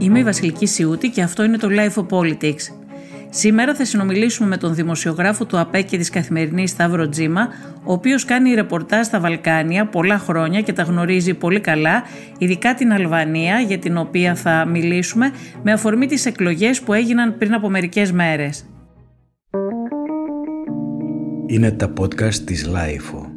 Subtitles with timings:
[0.00, 2.74] Είμαι η Βασιλική Σιούτη και αυτό είναι το Life of Politics.
[3.30, 7.48] Σήμερα θα συνομιλήσουμε με τον δημοσιογράφο του ΑΠΕ και της Καθημερινής Σταύρο Τζίμα,
[7.84, 12.02] ο οποίος κάνει ρεπορτάζ στα Βαλκάνια πολλά χρόνια και τα γνωρίζει πολύ καλά,
[12.38, 15.30] ειδικά την Αλβανία για την οποία θα μιλήσουμε
[15.62, 18.64] με αφορμή τις εκλογές που έγιναν πριν από μερικές μέρες.
[21.46, 23.29] Είναι τα podcast της Life.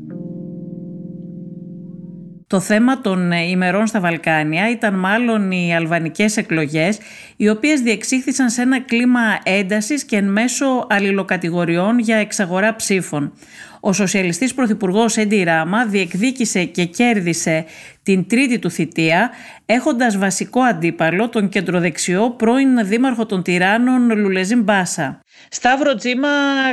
[2.54, 6.98] Το θέμα των ε, ημερών στα Βαλκάνια ήταν μάλλον οι αλβανικές εκλογές,
[7.35, 13.34] οι οποίες διεξήχθησαν σε ένα κλίμα έντασης και εν μέσω αλληλοκατηγοριών για εξαγορά ψήφων.
[13.79, 17.66] Ο σοσιαλιστής πρωθυπουργός Έντι Ράμα διεκδίκησε και κέρδισε
[18.03, 19.31] την τρίτη του θητεία,
[19.65, 25.20] έχοντας βασικό αντίπαλο τον κεντροδεξιό πρώην δήμαρχο των Τυράννων Λουλεζίν Μπάσα.
[25.49, 26.27] Σταύρο Τζίμα,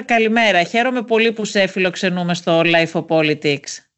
[0.04, 0.62] καλημέρα.
[0.62, 3.89] Χαίρομαι πολύ που σε φιλοξενούμε στο Life of Politics.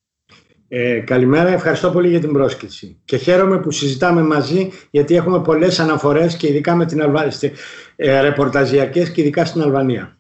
[0.74, 2.96] Ε, καλημέρα, ευχαριστώ πολύ για την πρόσκληση.
[3.04, 7.32] Και χαίρομαι που συζητάμε μαζί γιατί έχουμε πολλές αναφορές και ειδικά με την Αλβανία,
[7.96, 10.18] ε, ρεπορταζιακές και ειδικά στην Αλβανία.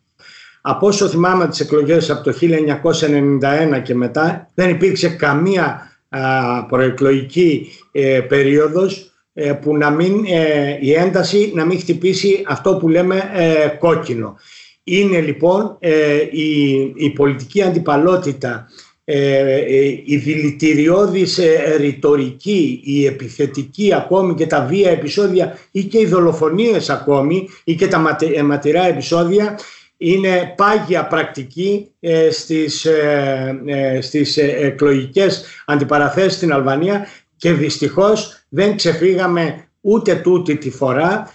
[0.60, 6.20] Από όσο θυμάμαι τις εκλογές από το 1991 και μετά δεν υπήρξε καμία α,
[6.66, 12.88] προεκλογική ε, περίοδος ε, που να μην, ε, η ένταση να μην χτυπήσει αυτό που
[12.88, 14.36] λέμε ε, κόκκινο.
[14.84, 15.78] Είναι λοιπόν
[16.30, 18.91] η, η πολιτική αντιπαλότητα ε, ε,
[20.04, 26.90] η δηλητηριώδης ε, ρητορική, η επιθετική ακόμη και τα βία επεισόδια ή και οι δολοφονίες
[26.90, 29.58] ακόμη ή και τα ματηρά επεισόδια
[29.96, 31.90] είναι πάγια πρακτική
[32.30, 32.86] στις,
[34.00, 41.34] στις εκλογικές αντιπαραθέσεις στην Αλβανία και δυστυχώς δεν ξεφύγαμε ούτε τούτη τη φορά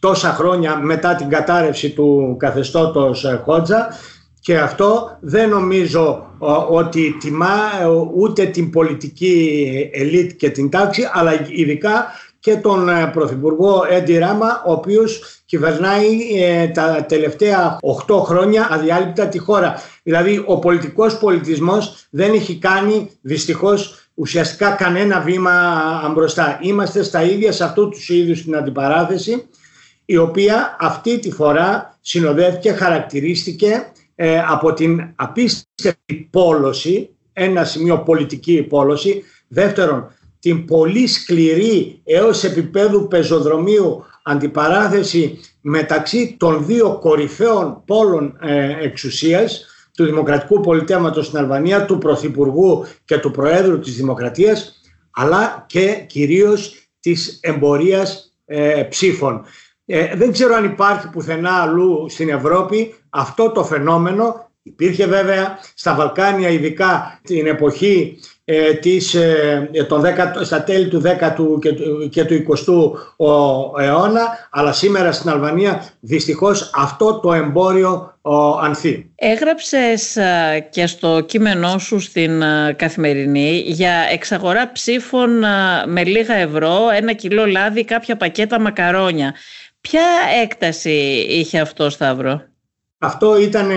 [0.00, 3.88] τόσα χρόνια μετά την κατάρρευση του καθεστώτος Χότζα.
[4.40, 6.29] Και αυτό δεν νομίζω
[6.68, 12.06] ότι τιμά ε, ούτε την πολιτική ελίτ και την τάξη αλλά ειδικά
[12.40, 16.06] και τον ε, Πρωθυπουργό Έντι Ράμα ο οποίος κυβερνάει
[16.42, 19.82] ε, τα τελευταία 8 χρόνια αδιάλειπτα τη χώρα.
[20.02, 25.52] Δηλαδή ο πολιτικός πολιτισμός δεν έχει κάνει δυστυχώς ουσιαστικά κανένα βήμα
[26.14, 26.58] μπροστά.
[26.62, 29.48] Είμαστε στα ίδια σε αυτού τους είδους την αντιπαράθεση
[30.04, 33.92] η οποία αυτή τη φορά συνοδεύτηκε, χαρακτηρίστηκε
[34.22, 43.08] ε, από την απίστευτη πόλωση, ένα σημείο πολιτική πόλωση, δεύτερον την πολύ σκληρή έως επίπεδου
[43.08, 49.66] πεζοδρομίου αντιπαράθεση μεταξύ των δύο κορυφαίων πόλων ε, εξουσίας
[49.96, 56.88] του Δημοκρατικού Πολιτεύματος στην Αλβανία, του Πρωθυπουργού και του Προέδρου της Δημοκρατίας αλλά και κυρίως
[57.00, 59.44] της εμπορίας ε, ψήφων.
[59.92, 64.48] Ε, δεν ξέρω αν υπάρχει πουθενά αλλού στην Ευρώπη αυτό το φαινόμενο.
[64.62, 70.06] Υπήρχε βέβαια στα Βαλκάνια ειδικά την εποχή ε, της, ε, τον 10,
[70.42, 71.70] στα τέλη του 10ου και,
[72.08, 79.10] και του 20ου αιώνα αλλά σήμερα στην Αλβανία δυστυχώς αυτό το εμπόριο ο, ανθεί.
[79.14, 85.30] Έγραψες ε, και στο κείμενό σου στην ε, Καθημερινή για εξαγορά ψήφων
[85.86, 89.34] με λίγα ευρώ, ένα κιλό λάδι, κάποια πακέτα μακαρόνια.
[89.80, 90.02] Ποια
[90.42, 92.42] έκταση είχε αυτό Σταύρο;
[92.98, 93.70] Αυτό ήταν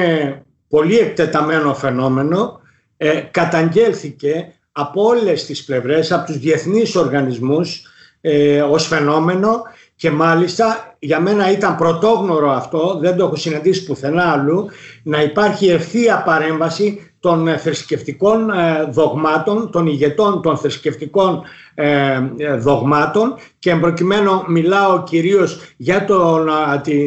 [0.67, 2.61] πολύ εκτεταμένο φαινόμενο.
[2.97, 7.81] Ε, καταγγέλθηκε από όλες τις πλευρές, από τους διεθνείς οργανισμούς
[8.21, 9.61] ε, ως φαινόμενο
[9.95, 14.69] και μάλιστα για μένα ήταν πρωτόγνωρο αυτό, δεν το έχω συναντήσει πουθενά αλλού,
[15.03, 21.43] να υπάρχει ευθεία παρέμβαση των ε, θρησκευτικών ε, δογμάτων, των ηγετών των θρησκευτικών
[21.75, 22.19] ε,
[22.57, 26.49] δογμάτων και εμπροκειμένου μιλάω κυρίως για τον,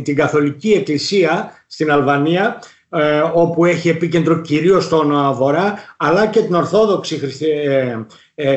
[0.02, 2.58] την, Καθολική Εκκλησία στην Αλβανία
[3.34, 7.20] όπου έχει επίκεντρο κυρίως τον Βορρά αλλά και την Ορθόδοξη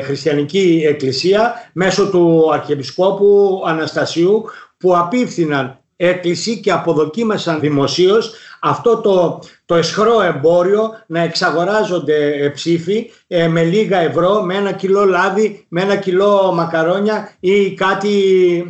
[0.02, 4.44] Χριστιανική Εκκλησία μέσω του Αρχιεπισκόπου Αναστασίου
[4.78, 13.48] που απίφθηναν έκκληση και αποδοκίμασαν δημοσίως αυτό το, το εσχρό εμπόριο να εξαγοράζονται ψήφοι ε,
[13.48, 18.08] με λίγα ευρώ, με ένα κιλό λάδι, με ένα κιλό μακαρόνια ή κάτι,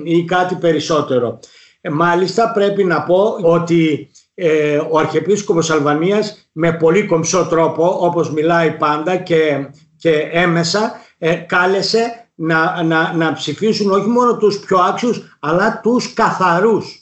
[0.05, 1.39] ή κάτι περισσότερο.
[1.81, 8.33] Ε, μάλιστα πρέπει να πω ότι ε, ο Αρχιεπίσκοπος Αλβανίας με πολύ κομψό τρόπο όπως
[8.33, 11.01] μιλάει πάντα και, και έμεσα
[11.47, 17.01] κάλεσε να, να, να ψηφίσουν όχι μόνο τους πιο άξιους αλλά τους καθαρούς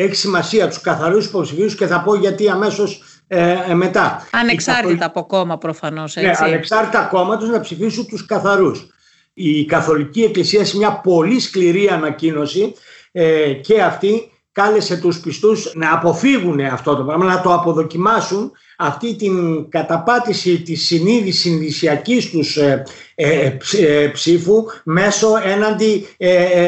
[0.00, 4.26] έχει σημασία τους καθαρούς υποψηφίους και θα πω γιατί αμέσως ε, ε μετά.
[4.30, 6.16] Ανεξάρτητα από κόμμα προφανώς.
[6.16, 6.42] Ναι, έτσι.
[6.42, 8.86] Ναι, ανεξάρτητα κόμματος να ψηφίσουν τους καθαρούς.
[9.34, 12.74] Η Καθολική Εκκλησία σε μια πολύ σκληρή ανακοίνωση
[13.12, 19.16] ε, και αυτή κάλεσε τους πιστούς να αποφύγουν αυτό το πράγμα, να το αποδοκιμάσουν αυτή
[19.16, 22.82] την καταπάτηση της συνείδησης συνδυσιακής τους ε,
[23.14, 26.06] ε, ε, ψήφου μέσω έναντι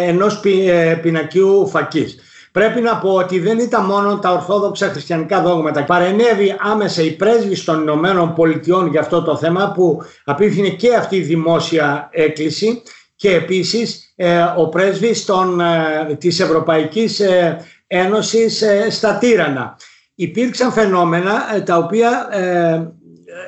[0.06, 0.41] ενός
[1.03, 2.17] πινακίου φακής.
[2.52, 5.85] Πρέπει να πω ότι δεν ήταν μόνο τα ορθόδοξα χριστιανικά δόγματα.
[5.85, 11.17] Παρενέβη άμεσα η πρέσβη των Ηνωμένων Πολιτειών για αυτό το θέμα που απίθυνε και αυτή
[11.17, 12.82] η δημόσια έκκληση
[13.17, 14.14] και επίσης
[14.56, 15.61] ο πρέσβης των,
[16.19, 17.20] της Ευρωπαϊκής
[17.87, 19.76] Ένωσης στα Τύρανα
[20.20, 22.93] υπήρξαν φαινόμενα ε, τα οποία, ε,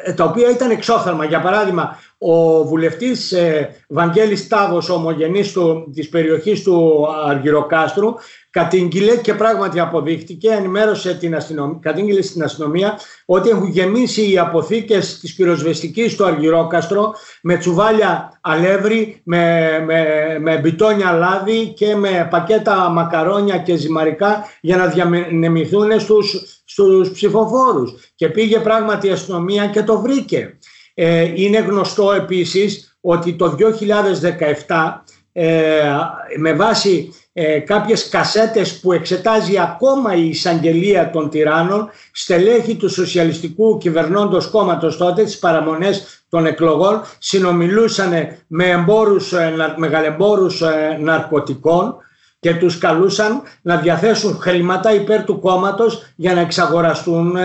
[0.04, 1.24] ε, τα οποία ήταν εξόθαλμα.
[1.24, 3.34] Για παράδειγμα, ο βουλευτής
[3.88, 8.14] Βαγγέλης Τάβος, ομογενής του, της περιοχής του Αργυροκάστρου,
[8.52, 15.18] κατήγγειλε και πράγματι αποδείχτηκε, ενημέρωσε την αστυνομία, κατήγγειλε στην αστυνομία ότι έχουν γεμίσει οι αποθήκες
[15.18, 20.04] της πυροσβεστικής στο Αργυρόκαστρο με τσουβάλια αλεύρι, με, με,
[20.40, 27.94] με μπιτόνια λάδι και με πακέτα μακαρόνια και ζυμαρικά για να διανεμηθούν στους, στους ψηφοφόρους.
[28.14, 30.58] Και πήγε πράγματι η αστυνομία και το βρήκε.
[30.94, 33.56] Ε, είναι γνωστό επίσης ότι το
[34.66, 35.02] 2017
[35.32, 35.82] ε,
[36.38, 43.78] με βάση ε, κάποιες κασέτες που εξετάζει ακόμα η εισαγγελία των τυράννων στελέχη του Σοσιαλιστικού
[43.78, 48.12] Κυβερνώντος Κόμματος τότε τις παραμονές των εκλογών συνομιλούσαν
[48.46, 51.96] με εμπόρους, ε, μεγαλεμπόρους ε, ναρκωτικών
[52.40, 57.36] και τους καλούσαν να διαθέσουν χρήματα υπέρ του κόμματος για να εξαγοραστούν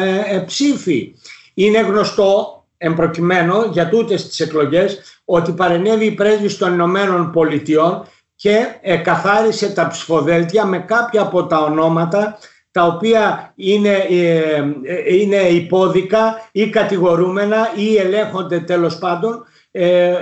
[0.45, 1.13] ψήφοι.
[1.53, 8.03] Είναι γνωστό εμπροκειμένο για τούτες τις εκλογές ότι παρενέβη η πρέσβης των Ηνωμένων Πολιτειών
[8.35, 8.65] και
[9.03, 12.37] καθάρισε τα ψηφοδέλτια με κάποια από τα ονόματα
[12.77, 14.37] τα οποία είναι, ε,
[14.83, 20.13] ε, είναι υπόδικα ή κατηγορούμενα ή ελέγχονται τέλος πάντων ε,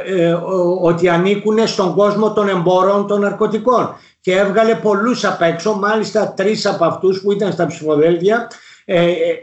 [0.82, 3.96] ότι ανήκουν στον κόσμο των εμπόρων των ναρκωτικών.
[4.22, 8.48] Και έβγαλε πολλούς απ' έξω, μάλιστα τρεις από αυτούς που ήταν στα ψηφοδέλτια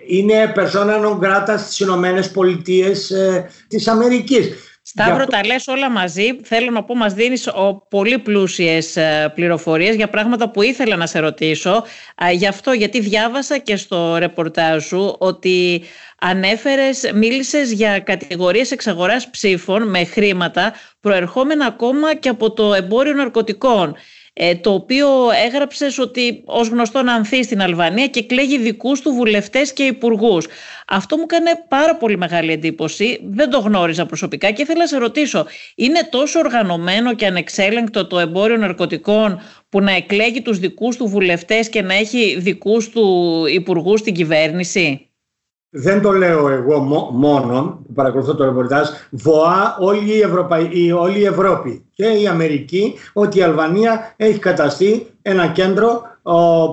[0.06, 3.12] είναι persona non grata στις Ηνωμένες Πολιτείες
[3.68, 4.72] της Αμερικής.
[4.84, 6.40] Σταύρο, τα λες όλα μαζί.
[6.42, 7.48] Θέλω να πω, μας δίνεις
[7.88, 11.84] πολύ πλούσιες ε, πληροφορίες για πράγματα που ήθελα να σε ρωτήσω.
[12.32, 15.82] Γι' αυτό, γιατί διάβασα και στο ρεπορτάζ σου ότι
[16.20, 23.96] ανέφερες, μίλησες για κατηγορίες εξαγοράς ψήφων με χρήματα προερχόμενα ακόμα και από το εμπόριο ναρκωτικών.
[24.34, 25.08] Ε, το οποίο
[25.46, 30.46] έγραψες ότι ως γνωστό να ανθεί στην Αλβανία και κλέγει δικούς του βουλευτές και υπουργούς.
[30.86, 34.96] Αυτό μου έκανε πάρα πολύ μεγάλη εντύπωση, δεν το γνώριζα προσωπικά και ήθελα να σε
[34.98, 41.06] ρωτήσω, είναι τόσο οργανωμένο και ανεξέλεγκτο το εμπόριο ναρκωτικών που να εκλέγει τους δικούς του
[41.06, 45.11] βουλευτές και να έχει δικούς του υπουργούς στην κυβέρνηση;
[45.74, 46.78] Δεν το λέω εγώ
[47.12, 50.92] μόνο που παρακολουθώ το ρεπορτάζ, βοά όλη η, Ευρωπαϊ...
[50.92, 56.02] όλη η Ευρώπη και η Αμερική ότι η Αλβανία έχει καταστεί ένα κέντρο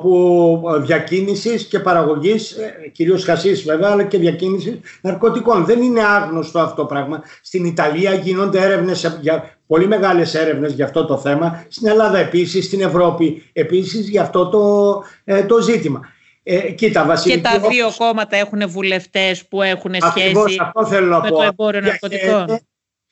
[0.02, 5.66] που διακίνησης και παραγωγής, ε, κυρίως χασίς βέβαια, αλλά και διακίνησης ναρκωτικών.
[5.66, 7.22] Δεν είναι άγνωστο αυτό το πράγμα.
[7.42, 11.66] Στην Ιταλία γίνονται έρευνες, για, πολύ μεγάλες έρευνες για αυτό το θέμα.
[11.68, 16.02] Στην Ελλάδα επίσης, στην Ευρώπη επίσης για αυτό το, ε, το ζήτημα.
[16.52, 21.30] Ε, κοίτα, Βασίλη, και τα δύο κόμματα έχουν βουλευτές που έχουν σχέση αυτό θέλω με
[21.30, 22.60] το εμπόριο ναρκωτικών.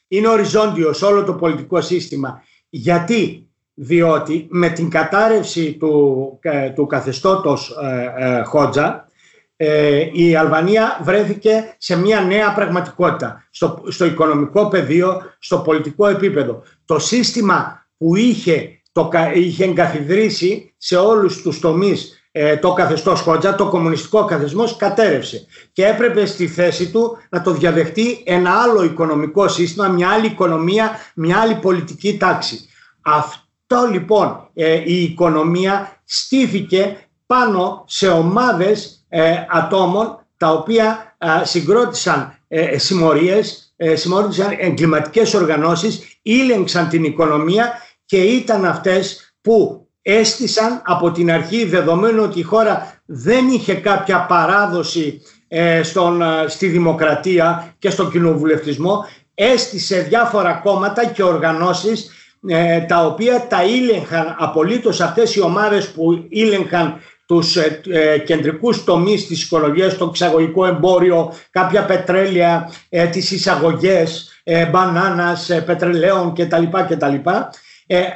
[0.08, 2.44] Είναι οριζόντιος όλο το πολιτικό σύστημα.
[2.70, 9.08] Γιατί, διότι με την κατάρρευση του, ε, του καθεστώτος ε, ε, Χότζα
[9.56, 16.64] ε, η Αλβανία βρέθηκε σε μια νέα πραγματικότητα στο, στο οικονομικό πεδίο, στο πολιτικό επίπεδο.
[16.86, 22.17] Το σύστημα που είχε, το, είχε εγκαθιδρύσει σε όλους τους τομείς ε,
[22.62, 28.24] το καθεστώς Χότζα, το κομμουνιστικό καθεστώς κατέρευσε και έπρεπε στη θέση του να το διαδεχτεί
[28.26, 32.70] ένα άλλο οικονομικό σύστημα, μια άλλη οικονομία, μια άλλη πολιτική τάξη.
[33.02, 42.38] Αυτό λοιπόν ε, η οικονομία στήθηκε πάνω σε ομάδες ε, ατόμων τα οποία συγκρότησαν
[42.76, 47.72] συμμορίες, συμμορίες εγκληματικές οργανώσεις, ήλεγξαν την οικονομία
[48.06, 54.26] και ήταν αυτές που έστησαν από την αρχή δεδομένου ότι η χώρα δεν είχε κάποια
[54.26, 62.12] παράδοση ε, στον, ε, στη δημοκρατία και στον κοινοβουλευτισμό έστησε διάφορα κόμματα και οργανώσεις
[62.48, 68.84] ε, τα οποία τα ήλεγχαν απολύτως αυτές οι ομάδες που ήλεγχαν τους ε, ε, κεντρικούς
[68.84, 74.32] τομείς της οικολογίας, το εξαγωγικό εμπόριο, κάποια πετρέλαια, ε, τις εισαγωγές,
[74.72, 76.64] μπανάνας, πετρελαίων κτλ.
[76.90, 77.16] κτλ.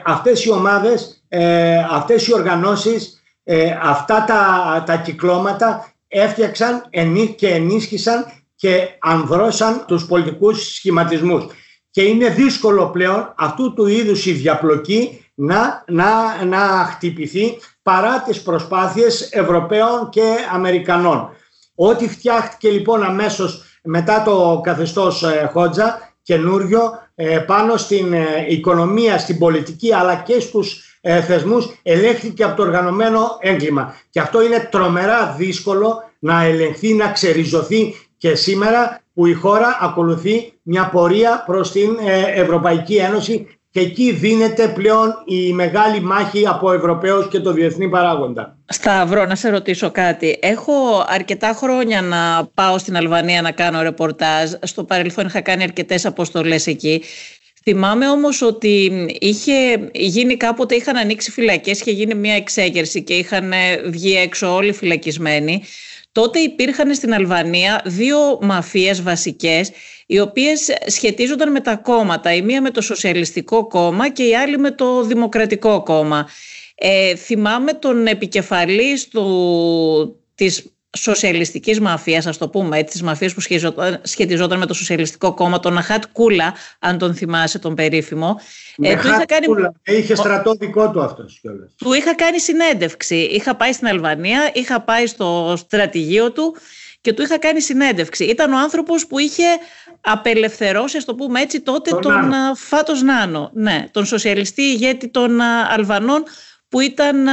[0.06, 6.84] αυτές οι ομάδες ε, αυτές οι οργανώσεις, ε, αυτά τα, τα κυκλώματα έφτιαξαν
[7.36, 11.46] και ενίσχυσαν και ανδρώσαν τους πολιτικούς σχηματισμούς.
[11.92, 16.60] και είναι δύσκολο πλέον αυτού του είδους η διαπλοκή να, να, να
[16.92, 21.30] χτυπηθεί παρά τις προσπάθειες Ευρωπαίων και Αμερικανών.
[21.76, 26.82] Ό,τι φτιάχτηκε λοιπόν αμέσως μετά το καθεστώς ε, Χότζα καινούριο
[27.16, 33.38] ε, πάνω στην ε, οικονομία, στην πολιτική αλλά και στους θεσμούς ελέγχθηκε από το οργανωμένο
[33.40, 33.96] έγκλημα.
[34.10, 40.54] Και αυτό είναι τρομερά δύσκολο να ελεγχθεί, να ξεριζωθεί και σήμερα που η χώρα ακολουθεί
[40.62, 41.98] μια πορεία προς την
[42.36, 48.58] Ευρωπαϊκή Ένωση και εκεί δίνεται πλέον η μεγάλη μάχη από Ευρωπαίους και το διεθνή παράγοντα.
[48.66, 50.40] Σταύρο, να σε ρωτήσω κάτι.
[50.42, 54.52] Έχω αρκετά χρόνια να πάω στην Αλβανία να κάνω ρεπορτάζ.
[54.62, 57.04] Στο παρελθόν είχα κάνει αρκετές αποστολές εκεί.
[57.64, 63.54] Θυμάμαι όμως ότι είχε γίνει κάποτε, είχαν ανοίξει φυλακές, είχε γίνει μια εξέγερση και είχαν
[63.86, 65.64] βγει έξω όλοι φυλακισμένοι.
[66.12, 69.72] Τότε υπήρχαν στην Αλβανία δύο μαφίες βασικές
[70.06, 72.34] οι οποίες σχετίζονταν με τα κόμματα.
[72.34, 76.30] Η μία με το Σοσιαλιστικό Κόμμα και η άλλη με το Δημοκρατικό Κόμμα.
[76.76, 83.42] Ε, θυμάμαι τον επικεφαλής του, της σοσιαλιστικής μαφίας, ας το πούμε έτσι, της μαφίας που
[84.02, 88.40] σχετιζόταν, με το Σοσιαλιστικό Κόμμα, τον Αχάτ Κούλα, αν τον θυμάσαι τον περίφημο.
[88.78, 89.46] Ε, του είχα κάνει...
[89.46, 89.74] Κούλα.
[89.84, 91.72] Είχε στρατό δικό του αυτός κιόλας.
[91.78, 93.16] Του είχα κάνει συνέντευξη.
[93.16, 96.56] Είχα πάει στην Αλβανία, είχα πάει στο στρατηγείο του
[97.02, 98.24] και του είχα κάνει συνέντευξη.
[98.24, 99.44] Ήταν ο άνθρωπος που είχε
[100.02, 105.42] απελευθερώσει, ας το πούμε έτσι, τότε τον, τον Φάτος Νάνο, ναι, τον σοσιαλιστή ηγέτη των
[105.70, 106.24] Αλβανών
[106.72, 107.28] που ήταν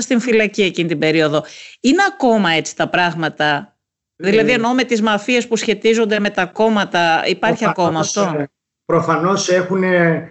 [0.00, 1.44] στην φυλακή εκείνη την περίοδο.
[1.80, 3.76] Είναι ακόμα έτσι τα πράγματα,
[4.16, 8.44] δηλαδή εννοώ με τις μαφίες που σχετίζονται με τα κόμματα, υπάρχει ακόμα αυτό; Ε,
[8.84, 9.82] προφανώς έχουν,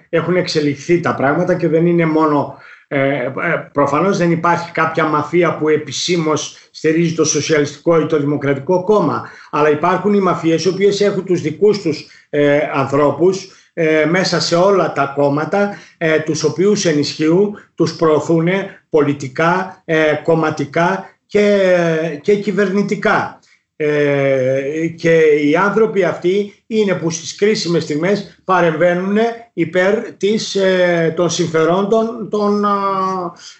[0.09, 2.57] έχουν εξελιχθεί τα πράγματα και δεν είναι μόνο
[2.93, 3.31] ε, ε,
[3.73, 9.69] προφανώς δεν υπάρχει κάποια μαφία που επισήμως στηρίζει το Σοσιαλιστικό ή το Δημοκρατικό Κόμμα αλλά
[9.69, 14.93] υπάρχουν οι μαφίες οι οποίες έχουν τους δικούς τους ε, ανθρώπους ε, μέσα σε όλα
[14.93, 18.47] τα κόμματα ε, τους οποίους ενισχύουν, τους προωθούν
[18.89, 19.83] πολιτικά,
[20.23, 23.39] κομματικά και, και κυβερνητικά.
[23.83, 29.17] Ε, και οι άνθρωποι αυτοί είναι που στις κρίσιμες στιγμές παρεμβαίνουν
[29.53, 32.65] υπέρ της, ε, των συμφερόντων των,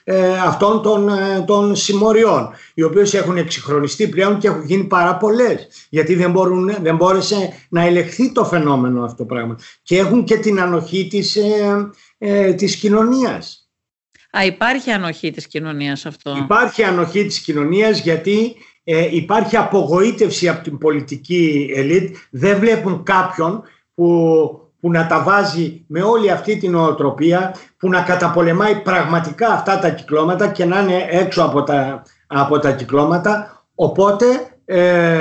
[0.04, 1.10] ε, αυτών των,
[1.46, 5.68] των συμμοριών οι οποίες έχουν εξυγχρονιστεί πλέον και έχουν γίνει πάρα πολλές.
[5.90, 10.38] γιατί δεν, μπορούν, δεν μπόρεσε να ελεγχθεί το φαινόμενο αυτό το πράγμα και έχουν και
[10.38, 11.38] την ανοχή της,
[12.18, 13.62] ε, της κοινωνίας.
[14.38, 16.36] Α, υπάρχει ανοχή της κοινωνίας αυτό.
[16.38, 22.16] Υπάρχει ανοχή της κοινωνίας γιατί ε, υπάρχει απογοήτευση από την πολιτική ελίτ.
[22.30, 23.64] Δεν βλέπουν κάποιον
[23.96, 24.08] που,
[24.80, 29.90] που να τα βάζει με όλη αυτή την οτροπία, που να καταπολεμάει πραγματικά αυτά τα
[29.90, 33.64] κυκλώματα και να είναι έξω από τα, από τα κυκλώματα.
[33.76, 34.26] Οπότε
[34.66, 35.20] ε,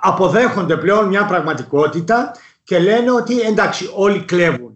[0.00, 4.74] αποδέχονται πλέον μια πραγματικότητα και λένε ότι εντάξει όλοι κλέβουν.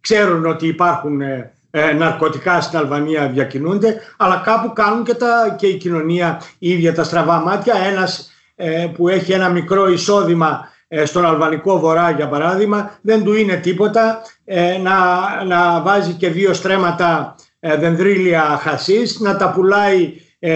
[0.00, 5.66] Ξέρουν ότι υπάρχουν ε, ε, ναρκωτικά στην Αλβανία διακινούνται, αλλά κάπου κάνουν και, τα, και
[5.66, 7.74] η κοινωνία η ίδια τα στραβά μάτια.
[7.90, 13.34] Ένας ε, που έχει ένα μικρό εισόδημα ε, στον Αλβανικό Βορρά για παράδειγμα δεν του
[13.34, 14.22] είναι τίποτα
[14.82, 14.94] να,
[15.44, 20.12] να βάζει και δύο στρέμματα δενδρίλια χασίς, να τα πουλάει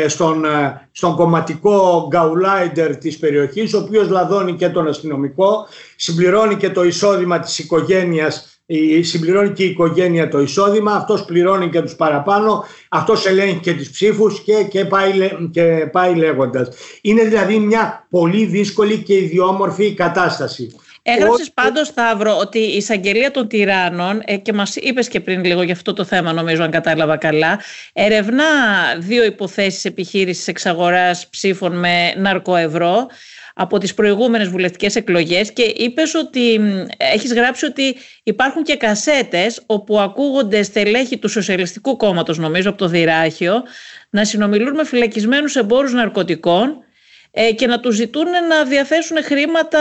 [0.06, 0.44] στον,
[0.90, 7.38] στον κομματικό γκαουλάιντερ της περιοχής, ο οποίος λαδώνει και τον αστυνομικό, συμπληρώνει και το εισόδημα
[7.38, 8.57] της οικογένειας
[9.02, 13.90] συμπληρώνει και η οικογένεια το εισόδημα, αυτός πληρώνει και τους παραπάνω, αυτός ελέγχει και τις
[13.90, 15.12] ψήφους και, και, πάει,
[15.50, 16.68] και πάει λέγοντας.
[17.02, 20.70] Είναι δηλαδή μια πολύ δύσκολη και ιδιόμορφη κατάσταση.
[21.02, 25.44] Έγραψες Ό, πάντως, Σταύρο, ότι η εισαγγελία των τυράννων, ε, και μας είπες και πριν
[25.44, 27.60] λίγο για αυτό το θέμα, νομίζω, αν κατάλαβα καλά,
[27.92, 28.44] ερευνά
[28.98, 33.06] δύο υποθέσεις επιχείρησης εξαγοράς ψήφων με ναρκοευρώ
[33.60, 36.60] από τις προηγούμενες βουλευτικές εκλογές και είπες ότι
[36.96, 42.88] έχεις γράψει ότι υπάρχουν και κασέτες όπου ακούγονται στελέχη του Σοσιαλιστικού Κόμματος νομίζω από το
[42.88, 43.62] Δυράχιο
[44.10, 46.76] να συνομιλούν με φυλακισμένους εμπόρους ναρκωτικών
[47.30, 49.80] ε, και να τους ζητούν να διαθέσουν χρήματα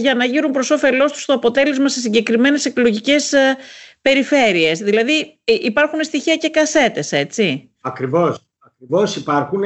[0.00, 3.56] για να γύρουν προς όφελός τους το αποτέλεσμα σε συγκεκριμένες εκλογικές ε,
[4.02, 4.78] περιφέρειες.
[4.78, 8.46] Δηλαδή ε, υπάρχουν στοιχεία και κασέτες, έτσι; Ακριβώς.
[8.82, 9.62] Ακριβώς υπάρχουν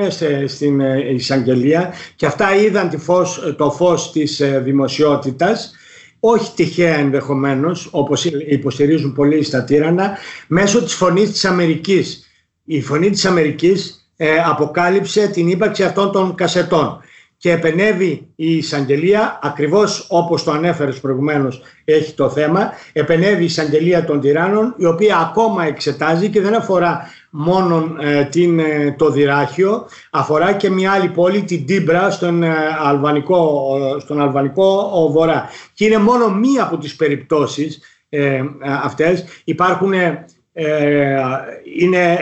[0.47, 5.75] στην ε, εισαγγελία και αυτά είδαν τη φως, το φως της ε, δημοσιότητας
[6.21, 12.27] όχι τυχαία ενδεχομένως όπως υποστηρίζουν πολλοί στα τύρανα μέσω της φωνής της Αμερικής.
[12.65, 17.01] Η φωνή της Αμερικής ε, αποκάλυψε την ύπαρξη αυτών των κασετών
[17.39, 24.05] και επενεύει η εισαγγελία, ακριβώς όπως το ανέφερες προηγουμένως έχει το θέμα, επενεύει η εισαγγελία
[24.05, 29.87] των τυράννων η οποία ακόμα εξετάζει και δεν αφορά μόνο ε, την, ε, το Δυράχιο,
[30.11, 32.55] αφορά και μια άλλη πόλη, την Τίμπρα, στον, ε,
[32.85, 35.49] αλβανικό, στον Αλβανικό Βορρά.
[35.75, 38.41] Και είναι μόνο μία από τις περιπτώσεις ε,
[38.83, 39.25] αυτές.
[39.45, 39.93] Υπάρχουν,
[41.81, 42.19] είναι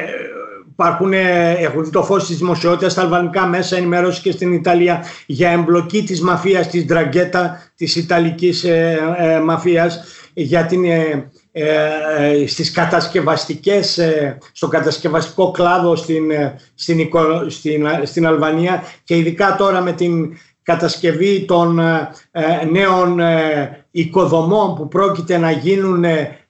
[0.78, 5.04] Υπάρχουν, ε, έχουν δει το φως της δημοσιότητας στα αλβανικά μέσα ενημέρωση και στην Ιταλία
[5.26, 10.04] για εμπλοκή της μαφίας, της Ντραγκέτα, της Ιταλικής ε, ε, μαφίας
[10.34, 14.00] για την, ε, ε στις κατασκευαστικές,
[14.52, 16.24] στο κατασκευαστικό κλάδο στην,
[16.74, 17.08] στην,
[17.48, 21.80] στην, στην Αλβανία και ειδικά τώρα με την κατασκευή των
[22.70, 23.20] νέων
[23.90, 26.04] οικοδομών που πρόκειται να γίνουν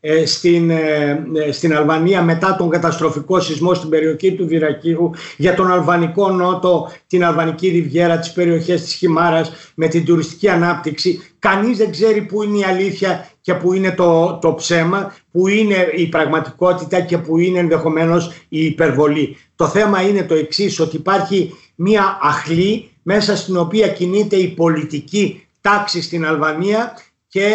[0.08, 5.54] ε, στην, ε, ε, στην Αλβανία μετά τον καταστροφικό σεισμό στην περιοχή του Βυρακίου για
[5.54, 11.20] τον Αλβανικό Νότο, την Αλβανική Ριβιέρα, τις περιοχές της Χιμάρας με την τουριστική ανάπτυξη.
[11.38, 15.88] Κανείς δεν ξέρει πού είναι η αλήθεια και πού είναι το, το ψέμα, πού είναι
[15.96, 19.36] η πραγματικότητα και πού είναι ενδεχομένως η υπερβολή.
[19.56, 25.46] Το θέμα είναι το εξής, ότι υπάρχει μία αχλή μέσα στην οποία κινείται η πολιτική
[25.60, 26.92] τάξη στην Αλβανία
[27.28, 27.50] και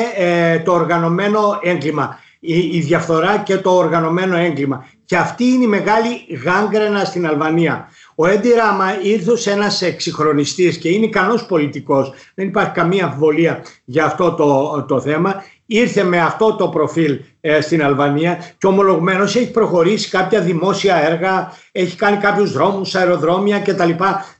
[0.65, 4.85] το οργανωμένο έγκλημα η, διαφθορά και το οργανωμένο έγκλημα.
[5.05, 6.09] Και αυτή είναι η μεγάλη
[6.43, 7.89] γάγκρενα στην Αλβανία.
[8.15, 12.13] Ο Έντι Ράμα ήρθε σε ένας εξυγχρονιστής και είναι ικανός πολιτικός.
[12.35, 15.43] Δεν υπάρχει καμία αμφιβολία για αυτό το, το θέμα.
[15.73, 21.53] Ήρθε με αυτό το προφίλ ε, στην Αλβανία και ομολογμένως έχει προχωρήσει κάποια δημόσια έργα,
[21.71, 23.89] έχει κάνει κάποιους δρόμους, αεροδρόμια κτλ.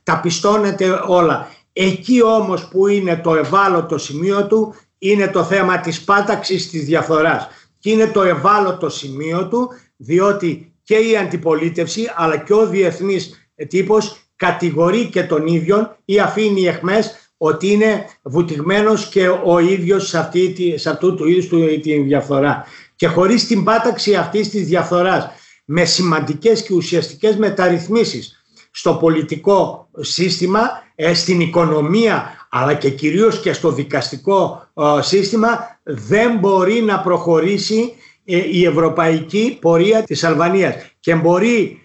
[0.03, 1.47] Τα πιστώνεται όλα.
[1.73, 7.47] Εκεί όμως που είναι το ευάλωτο σημείο του είναι το θέμα της πάταξης της διαφθοράς
[7.79, 14.15] και είναι το ευάλωτο σημείο του διότι και η αντιπολίτευση αλλά και ο διεθνής τύπος
[14.35, 20.73] κατηγορεί και τον ίδιο ή αφήνει εχμές ότι είναι βουτυγμένος και ο ίδιος σε, αυτή,
[20.77, 22.65] σε αυτού του είδους του, την διαφθορά.
[22.95, 25.29] Και χωρίς την πάταξη αυτής της διαφθοράς
[25.65, 33.53] με σημαντικές και ουσιαστικές μεταρρυθμίσεις στο πολιτικό σύστημα, ε, στην οικονομία αλλά και κυρίως και
[33.53, 37.93] στο δικαστικό ε, σύστημα δεν μπορεί να προχωρήσει
[38.25, 41.75] ε, η ευρωπαϊκή πορεία της Αλβανίας και μπορεί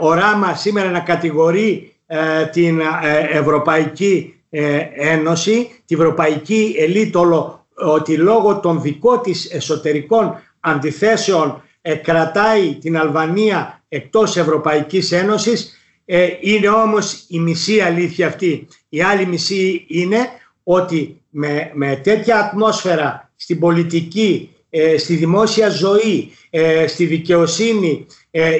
[0.00, 1.96] ο Ράμα σήμερα να κατηγορεί
[2.52, 2.80] την
[3.32, 4.34] Ευρωπαϊκή
[4.94, 11.62] Ένωση, την Ευρωπαϊκή Ελίτολο ότι λόγω των δικών της εσωτερικών αντιθέσεων
[12.02, 18.66] κρατάει την Αλβανία εκτός Ευρωπαϊκής Ένωσης ε, είναι όμως η μισή αλήθεια αυτή.
[18.88, 20.28] Η άλλη μισή είναι
[20.62, 28.06] ότι με, με τέτοια ατμόσφαιρα στην πολιτική, ε, στη δημόσια ζωή, ε, στη δικαιοσύνη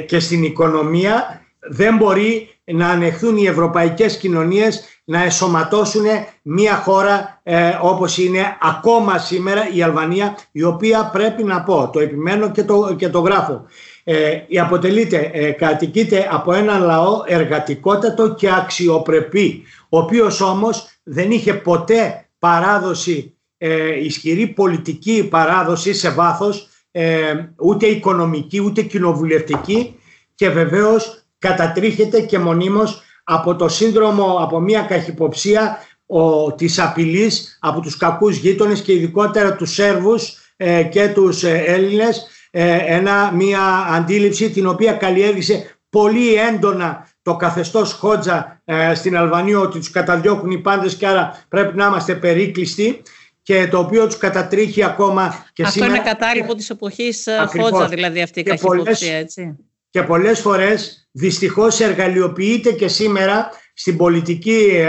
[0.07, 6.05] και στην οικονομία δεν μπορεί να ανεχθούν οι ευρωπαϊκές κοινωνίες να εσωματώσουν
[6.42, 7.42] μια χώρα
[7.83, 12.94] όπως είναι ακόμα σήμερα η Αλβανία η οποία πρέπει να πω, το επιμένω και το,
[12.98, 13.66] και το γράφω
[14.05, 21.55] ε, αποτελείται, ε, κατοικείται από έναν λαό εργατικότατο και αξιοπρεπή, ο οποίος όμως δεν είχε
[21.55, 29.98] ποτέ παράδοση, ε, ισχυρή πολιτική παράδοση σε βάθος, ε, ούτε οικονομική ούτε κοινοβουλευτική
[30.35, 37.80] και βεβαίως κατατρίχεται και μονίμως από το σύνδρομο, από μια καχυποψία ο, της απειλής από
[37.80, 44.50] τους κακούς γείτονες και ειδικότερα τους Σέρβους ε, και τους Έλληνες ε, ένα, μια αντίληψη
[44.50, 50.59] την οποία καλλιέργησε πολύ έντονα το καθεστώς Χότζα ε, στην Αλβανία ότι τους καταδιώκουν οι
[50.59, 53.02] πάντες και άρα πρέπει να είμαστε περίκλειστοι
[53.42, 55.94] και το οποίο τους κατατρίχει ακόμα και Αυτό σήμερα.
[55.94, 59.57] είναι κατάλοιπο της εποχής ε, Χότζα δηλαδή αυτή η καχυποψία έτσι.
[59.94, 64.85] Και πολλές φορές δυστυχώς εργαλειοποιείται και σήμερα στην πολιτική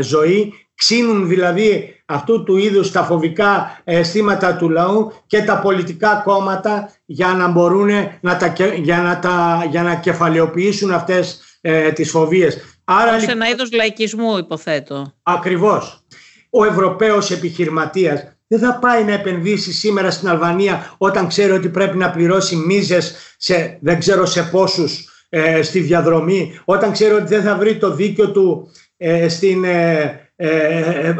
[0.00, 6.92] ζωή ξύνουν δηλαδή αυτού του είδους τα φοβικά αισθήματα του λαού και τα πολιτικά κόμματα
[7.04, 12.58] για να μπορούν να, τα, για να, τα, για να κεφαλαιοποιήσουν αυτές ε, τις φοβίες.
[12.84, 15.14] Άρα, σε ένα είδος λαϊκισμού υποθέτω.
[15.22, 16.04] Ακριβώς.
[16.50, 21.96] Ο Ευρωπαίος επιχειρηματίας δεν θα πάει να επενδύσει σήμερα στην Αλβανία όταν ξέρει ότι πρέπει
[21.96, 27.42] να πληρώσει μίζες σε δεν ξέρω σε πόσους ε, στη διαδρομή, όταν ξέρει ότι δεν
[27.42, 31.14] θα βρει το δίκιο του ε, στην, ε, ε,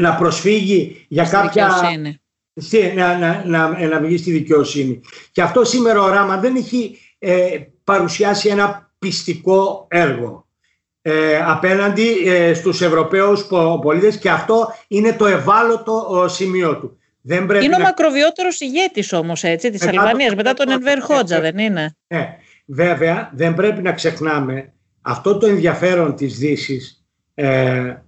[0.00, 1.70] να προσφύγει για στη κάποια...
[2.60, 5.00] Στη, να, να, να, να βγει στη δικαιοσύνη.
[5.32, 10.45] Και αυτό σήμερα ο Ράμα δεν έχει ε, παρουσιάσει ένα πιστικό έργο
[11.08, 13.46] ε, απέναντι ε, στους Ευρωπαίους
[13.82, 16.98] πολίτες και αυτό είναι το ευάλωτο σημείο του.
[17.20, 21.58] Δεν πρέπει είναι ο μακροβιότερος ηγέτης όμως έτσι, της Αλβανίας μετά τον Ενβέρ Χότζα δεν
[21.58, 22.36] είναι; Ναι.
[22.66, 27.04] Βέβαια δεν πρέπει να ξεχνάμε αυτό το ενδιαφέρον της δύσης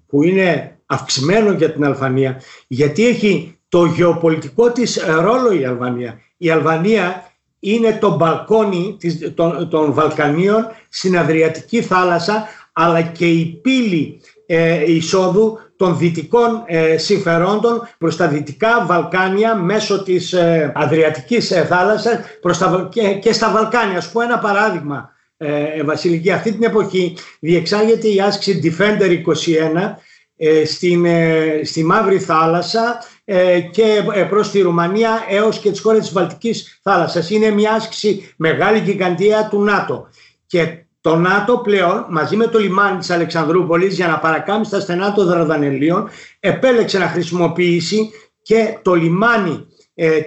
[0.06, 6.20] που είναι αυξημένο για την Αλβανία γιατί έχει το γεωπολιτικό της ρόλο η Αλβανία.
[6.36, 7.28] Η Αλβανία
[7.60, 8.96] είναι το μπαλκόνι
[9.34, 12.48] των, των Βαλκανίων στην Αδριατική θάλασσα
[12.80, 20.02] αλλά και η πύλη ε, εισόδου των δυτικών ε, συμφερόντων προς τα δυτικά Βαλκάνια μέσω
[20.02, 23.96] της ε, Αδριατικής ε, θάλασσας προς τα, και, και στα Βαλκάνια.
[23.96, 26.30] Ας πω ένα παράδειγμα ε, Βασιλική.
[26.30, 29.94] Αυτή την εποχή διεξάγεται η άσκηση Defender 21
[30.36, 36.00] ε, στην, ε, στη Μαύρη Θάλασσα ε, και προς τη Ρουμανία έως και τις χώρες
[36.00, 37.30] της Βαλτικής θάλασσας.
[37.30, 40.08] Είναι μια άσκηση μεγάλη γιγαντία του ΝΑΤΟ.
[40.46, 45.12] Και το ΝΑΤΟ πλέον μαζί με το λιμάνι της Αλεξανδρούπολης για να παρακάμψει τα στενά
[45.12, 46.08] των Δαρδανελίων
[46.40, 48.10] επέλεξε να χρησιμοποιήσει
[48.42, 49.66] και το λιμάνι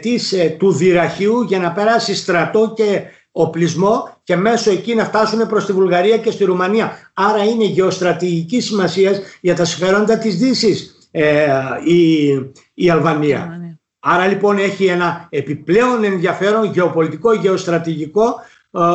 [0.01, 5.65] της, του Δυραχείου για να περάσει στρατό και οπλισμό και μέσω εκεί να φτάσουν προς
[5.65, 7.11] τη Βουλγαρία και στη Ρουμανία.
[7.13, 11.47] Άρα είναι γεωστρατηγική σημασίας για τα συμφέροντα της Δύσης ε,
[11.83, 12.27] η,
[12.73, 13.59] η Αλβανία.
[13.99, 18.50] Άρα λοιπόν έχει ένα επιπλέον ενδιαφέρον γεωπολιτικό, γεωστρατηγικό ε,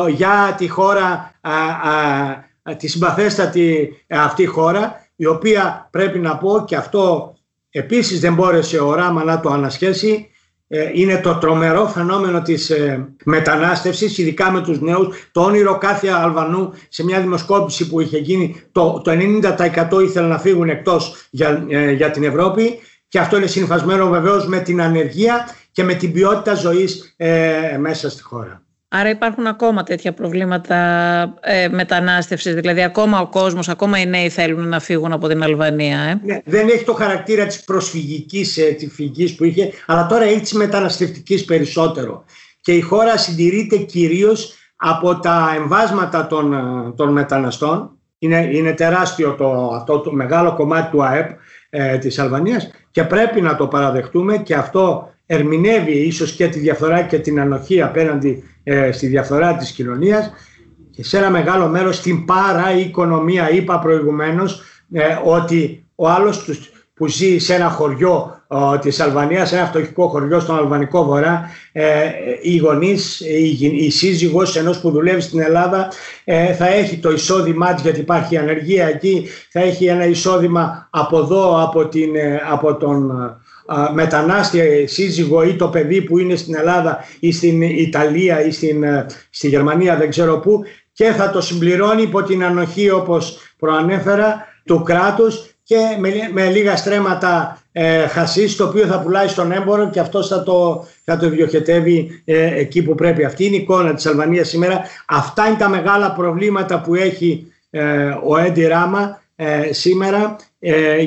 [0.09, 1.31] για τη χώρα,
[2.63, 7.33] ε, τη συμπαθέστατη αυτή χώρα η οποία πρέπει να πω και αυτό
[7.69, 10.29] επίσης δεν μπόρεσε ο Ράμα να το ανασχέσει
[10.69, 15.29] ε, είναι το τρομερό φαινόμενο της ε, μετανάστευσης, ειδικά με τους νέους.
[15.31, 20.39] Το όνειρο κάθε Αλβανού σε μια δημοσκόπηση που είχε γίνει, το, το 90% ήθελαν να
[20.39, 25.49] φύγουν εκτός για, ε, για την Ευρώπη και αυτό είναι συμφασμένο βεβαίως με την ανεργία
[25.71, 27.15] και με την ποιότητα ζωής
[27.79, 28.66] μέσα στη χώρα.
[28.99, 30.75] Άρα υπάρχουν ακόμα τέτοια προβλήματα
[31.39, 35.99] ε, μετανάστευσης, δηλαδή ακόμα ο κόσμος, ακόμα οι νέοι θέλουν να φύγουν από την Αλβανία.
[35.99, 36.19] Ε.
[36.23, 38.75] Ναι, δεν έχει το χαρακτήρα της προσφυγικής ε,
[39.13, 42.23] της που είχε, αλλά τώρα έχει της μεταναστευτικής περισσότερο.
[42.61, 47.91] Και η χώρα συντηρείται κυρίως από τα εμβάσματα των, ε, των μεταναστών.
[48.19, 51.29] Είναι, είναι τεράστιο το, αυτό το μεγάλο κομμάτι του ΑΕΠ
[51.69, 57.01] ε, της Αλβανίας και πρέπει να το παραδεχτούμε και αυτό ερμηνεύει ίσως και τη διαφθορά
[57.01, 60.31] και την ανοχή απέναντι ε, στη διαφθορά της κοινωνίας
[60.91, 63.51] και σε ένα μεγάλο μέρος στην παραοικονομία.
[63.51, 66.45] Είπα προηγουμένως ε, ότι ο άλλος
[66.93, 71.49] που ζει σε ένα χωριό ε, της Αλβανίας, σε ένα φτωχικό χωριό στον Αλβανικό Βορρά,
[71.71, 72.09] ε,
[72.41, 75.91] οι γονείς, η, η σύζυγος ενός που δουλεύει στην Ελλάδα
[76.23, 81.17] ε, θα έχει το εισόδημά της γιατί υπάρχει ανεργία εκεί, θα έχει ένα εισόδημα από
[81.17, 82.09] εδώ, από, την,
[82.51, 83.11] από τον
[83.93, 89.05] μετανάστη σύζυγο ή το παιδί που είναι στην Ελλάδα ή στην Ιταλία ή στην, ε,
[89.29, 94.83] στη Γερμανία δεν ξέρω πού και θα το συμπληρώνει υπό την ανοχή όπως προανέφερα του
[94.83, 99.99] κράτους και με, με λίγα στρέμματα ε, χασίς το οποίο θα πουλάει στον έμπορο και
[99.99, 103.23] αυτός θα το, θα το διοχετεύει ε, εκεί που πρέπει.
[103.23, 104.81] Αυτή είναι η εικόνα της Αλβανίας σήμερα.
[105.07, 109.21] Αυτά είναι τα μεγάλα προβλήματα που έχει ε, ο Έντι Ράμα
[109.71, 110.35] σήμερα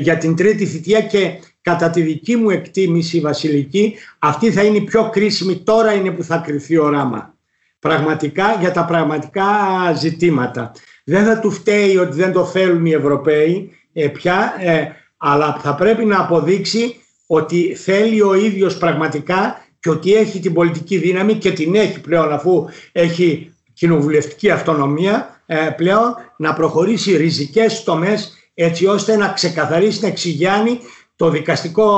[0.01, 4.85] για την τρίτη θητεία και κατά τη δική μου εκτίμηση βασιλική αυτή θα είναι η
[4.85, 7.35] πιο κρίσιμη τώρα είναι που θα κρυθεί ο Ράμα.
[7.79, 9.47] Πραγματικά για τα πραγματικά
[9.97, 10.73] ζητήματα.
[11.05, 15.75] Δεν θα του φταίει ότι δεν το θέλουν οι Ευρωπαίοι ε, πια ε, αλλά θα
[15.75, 16.97] πρέπει να αποδείξει
[17.27, 22.33] ότι θέλει ο ίδιος πραγματικά και ότι έχει την πολιτική δύναμη και την έχει πλέον
[22.33, 30.09] αφού έχει κοινοβουλευτική αυτονομία ε, πλέον να προχωρήσει ριζικές τομές έτσι ώστε να ξεκαθαρίσει, να
[30.09, 30.79] εξηγιάνει
[31.21, 31.91] το δικαστικό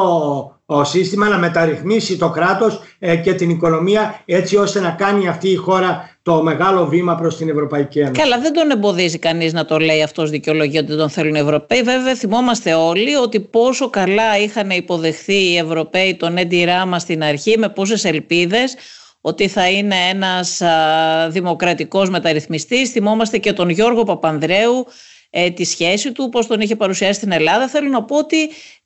[0.82, 5.54] σύστημα να μεταρρυθμίσει το κράτος ε, και την οικονομία έτσι ώστε να κάνει αυτή η
[5.54, 8.20] χώρα το μεγάλο βήμα προς την Ευρωπαϊκή Ένωση.
[8.20, 11.82] Καλά, δεν τον εμποδίζει κανείς να το λέει αυτός δικαιολογία ότι τον θέλουν οι Ευρωπαίοι.
[11.82, 17.58] Βέβαια θυμόμαστε όλοι ότι πόσο καλά είχαν υποδεχθεί οι Ευρωπαίοι τον Έντι Ράμα στην αρχή
[17.58, 18.74] με πόσες ελπίδες
[19.20, 22.90] ότι θα είναι ένας α, δημοκρατικός μεταρρυθμιστής.
[22.90, 24.86] Θυμόμαστε και τον Γιώργο Παπανδρέου
[25.30, 27.68] ε, τη σχέση του, πώς τον είχε παρουσιάσει στην Ελλάδα.
[27.68, 28.36] Θέλω να πω ότι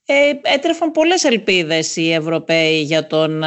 [0.07, 0.15] ε,
[0.55, 3.43] έτρεφαν πολλές ελπίδες οι Ευρωπαίοι για τον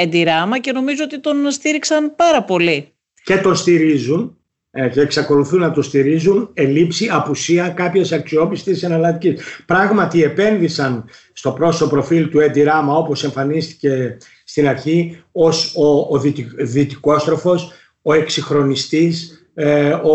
[0.00, 2.88] Έντι Ράμα και νομίζω ότι τον στήριξαν πάρα πολύ.
[3.24, 4.36] Και τον στηρίζουν
[4.78, 9.44] ε, και εξακολουθούν να το στηρίζουν ελήψη, απουσία κάποιες αξιόπιστης εναλλακτικής.
[9.66, 16.18] Πράγματι επένδυσαν στο πρόσωπο προφίλ του Έντι Ράμα όπως εμφανίστηκε στην αρχή ως ο, ο
[16.58, 20.14] δυτικόστροφος, ο εξυγχρονιστής, ε, ο,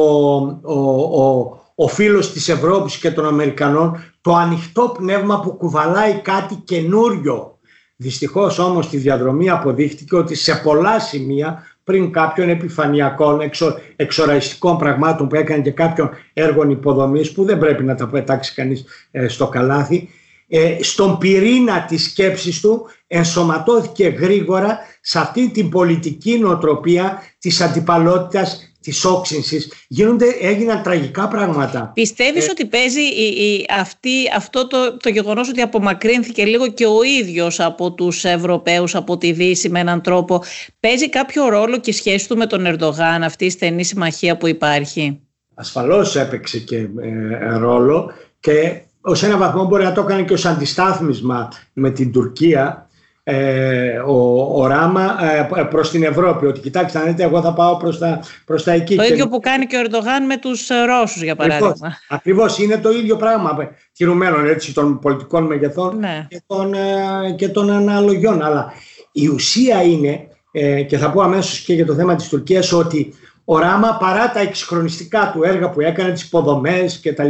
[0.61, 0.79] ο,
[1.23, 7.59] ο, ο φίλος της Ευρώπης και των Αμερικανών το ανοιχτό πνεύμα που κουβαλάει κάτι καινούριο.
[7.95, 15.27] Δυστυχώς όμως στη διαδρομή αποδείχτηκε ότι σε πολλά σημεία πριν κάποιων επιφανειακών εξο, εξοραϊστικών πραγμάτων
[15.27, 19.47] που έκανε και κάποιων έργων υποδομής που δεν πρέπει να τα πετάξει κανείς ε, στο
[19.47, 20.09] καλάθι
[20.47, 28.70] ε, στον πυρήνα της σκέψης του ενσωματώθηκε γρήγορα σε αυτή την πολιτική νοοτροπία της αντιπαλότητας
[28.81, 31.91] της όξυνσης γίνονται, έγιναν τραγικά πράγματα.
[31.93, 37.03] Πιστεύεις ε, ότι παίζει η, αυτή, αυτό το, το γεγονός ότι απομακρύνθηκε λίγο και ο
[37.19, 40.43] ίδιος από τους Ευρωπαίους από τη Δύση με έναν τρόπο
[40.79, 45.19] παίζει κάποιο ρόλο και σχέση του με τον Ερντογάν αυτή η στενή συμμαχία που υπάρχει;
[45.53, 50.45] Ασφαλώς έπαιξε και ε, ρόλο και ως ένα βαθμό μπορεί να το έκανε και ως
[50.45, 52.89] αντιστάθμισμα με την Τουρκία
[53.23, 55.17] ε, ο, ο Ράμα
[55.55, 58.71] ε, προς την Ευρώπη ότι κοιτάξτε αν δείτε εγώ θα πάω προς τα, προς τα
[58.71, 58.95] εκεί.
[58.95, 61.69] Το ίδιο που κάνει και ο Ερντογάν με τους ε, Ρώσους για παράδειγμα.
[61.69, 63.57] Ακριβώς, ακριβώς είναι το ίδιο πράγμα
[63.91, 66.27] κυρουμένων έτσι των πολιτικών μεγεθών ναι.
[66.29, 68.73] και, των, ε, και των αναλογιών αλλά
[69.11, 73.13] η ουσία είναι ε, και θα πω αμέσως και για το θέμα της Τουρκίας ότι
[73.45, 77.29] ο Ράμα παρά τα εξυγχρονιστικά του έργα που έκανε τις υποδομές κτλ.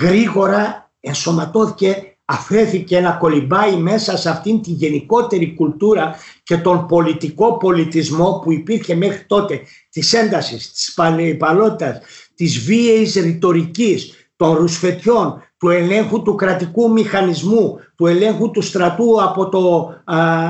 [0.00, 8.40] γρήγορα ενσωματώθηκε αφέθηκε να κολυμπάει μέσα σε αυτήν τη γενικότερη κουλτούρα και τον πολιτικό πολιτισμό
[8.42, 10.94] που υπήρχε μέχρι τότε της έντασης, της
[11.38, 12.00] παλαιότητας,
[12.34, 19.48] της βίαιης ρητορικής, των ρουσφετιών, του ελέγχου του κρατικού μηχανισμού, του ελέγχου του στρατού από
[19.48, 19.94] το,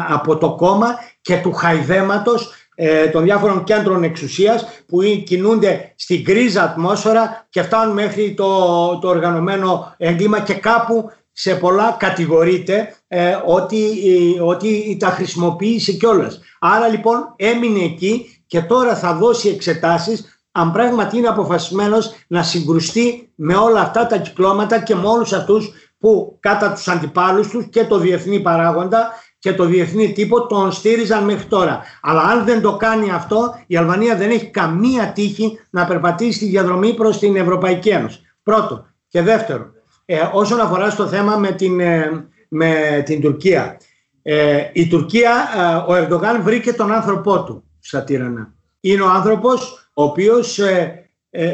[0.08, 0.88] από το κόμμα
[1.20, 7.94] και του χαϊδέματος ε, των διάφορων κέντρων εξουσίας που κινούνται στην γκρίζα ατμόσφαιρα και φτάνουν
[7.94, 8.48] μέχρι το,
[8.98, 13.84] το οργανωμένο έγκλημα και κάπου σε πολλά κατηγορείται ε, ότι,
[14.36, 16.40] ε, ότι τα χρησιμοποίησε κιόλας.
[16.60, 23.32] Άρα λοιπόν έμεινε εκεί και τώρα θα δώσει εξετάσεις αν πράγματι είναι αποφασισμένος να συγκρουστεί
[23.34, 27.84] με όλα αυτά τα κυκλώματα και με όλους αυτούς που κατά τους αντιπάλους τους και
[27.84, 31.82] το διεθνή παράγοντα και το διεθνή τύπο τον στήριζαν μέχρι τώρα.
[32.02, 36.46] Αλλά αν δεν το κάνει αυτό η Αλβανία δεν έχει καμία τύχη να περπατήσει τη
[36.46, 38.20] διαδρομή προς την Ευρωπαϊκή Ένωση.
[38.42, 38.86] Πρώτο.
[39.08, 39.70] Και δεύτερο,
[40.04, 43.76] ε, όσον αφορά στο θέμα με την, ε, με την Τουρκία.
[44.22, 45.30] Ε, η Τουρκία,
[45.88, 48.52] ε, ο Ερντογάν βρήκε τον άνθρωπό του στα τύρανα.
[48.80, 50.60] Είναι ο άνθρωπος ο οποίος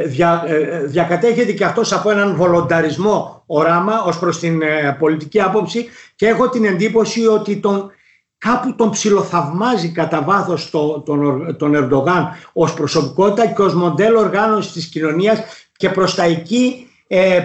[0.06, 0.44] δια,
[0.84, 4.62] διακατέχεται και αυτός από έναν βολονταρισμό οράμα ως προς την
[4.98, 7.90] πολιτική άποψη και έχω την εντύπωση ότι τον,
[8.38, 14.72] κάπου τον ψιλοθαυμάζει κατά βάθος το, τον, τον Ερντογάν ως προσωπικότητα και ως μοντέλο οργάνωσης
[14.72, 15.40] της κοινωνίας
[15.76, 16.86] και προς τα εκεί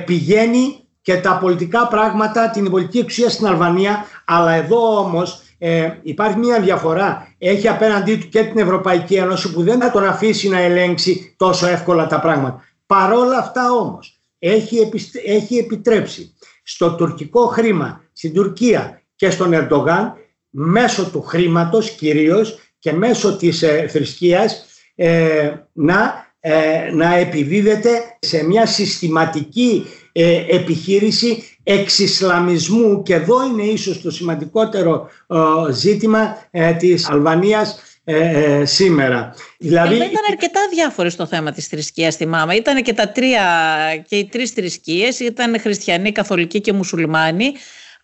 [0.06, 6.38] πηγαίνει και τα πολιτικά πράγματα, την πολιτική εξουσία στην Αλβανία, αλλά εδώ όμως ε, υπάρχει
[6.38, 7.28] μια διαφορά.
[7.38, 11.68] Έχει απέναντί του και την Ευρωπαϊκή Ένωση που δεν θα τον αφήσει να ελέγξει τόσο
[11.68, 12.64] εύκολα τα πράγματα.
[12.86, 14.90] Παρόλα αυτά όμως έχει,
[15.26, 20.14] έχει επιτρέψει στο τουρκικό χρήμα, στην Τουρκία και στον Ερντογάν
[20.50, 27.90] μέσω του χρήματος κυρίως και μέσω της ε, θρησκείας ε, να, ε, να επιδίδεται
[28.20, 36.74] σε μια συστηματική ε, επιχείρηση εξισλαμισμού και εδώ είναι ίσως το σημαντικότερο ε, ζήτημα ε,
[36.74, 39.34] της Αλβανίας ε, σήμερα.
[39.58, 39.96] Δηλαδή...
[39.96, 42.56] ήταν αρκετά διάφορες στο θέμα της θρησκείας στη ΜΑΜΑ.
[42.56, 43.42] Ήταν και τα τρία
[44.08, 47.54] και οι τρεις θρησκείες, ήταν χριστιανοί, καθολικοί και μουσουλμάνοι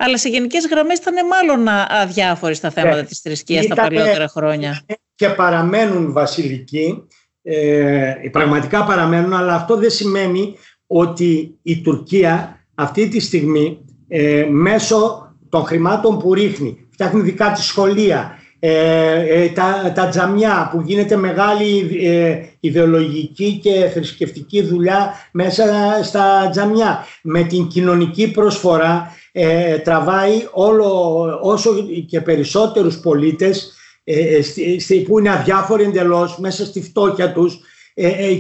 [0.02, 4.86] αλλά σε γενικές γραμμές ήταν μάλλον αδιάφοροι στα θέματα της θρησκείας τα παλαιότερα χρόνια.
[5.16, 7.08] Και παραμένουν βασιλικοί,
[7.42, 10.58] ε, πραγματικά παραμένουν, αλλά αυτό δεν σημαίνει
[10.92, 17.66] ότι η Τουρκία αυτή τη στιγμή ε, μέσω των χρημάτων που ρίχνει, φτιάχνει δικά της
[17.66, 25.66] σχολεία, ε, ε, τα, τα τζαμιά που γίνεται μεγάλη ε, ιδεολογική και θρησκευτική δουλειά μέσα
[26.04, 29.18] στα τζαμιά με την κοινωνική προσφορά
[29.84, 31.72] τραβάει όλο, όσο
[32.08, 33.74] και περισσότερους πολίτες
[35.08, 37.60] που είναι αδιάφοροι εντελώς μέσα στη φτώχεια τους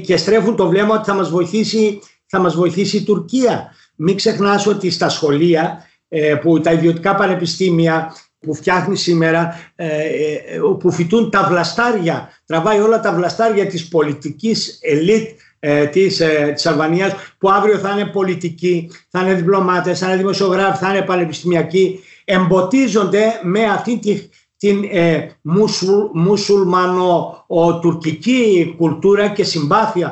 [0.04, 2.00] και στρέφουν το βλέμμα ότι θα μας βοηθήσει
[2.30, 3.76] θα μας βοηθήσει η Τουρκία.
[3.96, 10.60] Μην ξεχνάς ότι στα σχολεία, ε, που τα ιδιωτικά πανεπιστήμια που φτιάχνει σήμερα, ε, ε,
[10.80, 15.40] που φοιτούν τα βλαστάρια, τραβάει όλα τα βλαστάρια της πολιτικής ελίτ
[15.92, 16.22] της,
[16.54, 21.06] της Αλβανίας που αύριο θα είναι πολιτικοί, θα είναι διπλωμάτες, θα είναι δημοσιογράφοι, θα είναι
[21.06, 25.30] πανεπιστημιακοί εμποτίζονται με αυτή τη, την ε,
[26.14, 30.12] μουσουλμανο-τουρκική κουλτούρα και συμπάθεια ε,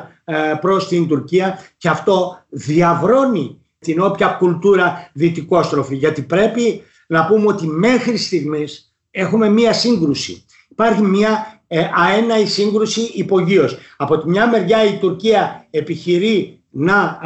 [0.60, 7.66] προς την Τουρκία και αυτό διαβρώνει την όποια κουλτούρα δυτικόστροφη γιατί πρέπει να πούμε ότι
[7.66, 10.44] μέχρι στιγμής έχουμε μία σύγκρουση.
[10.68, 13.78] Υπάρχει μία ε, αέναη σύγκρουση υπογείως.
[13.96, 17.20] Από τη μια μεριά η Τουρκία επιχειρεί να,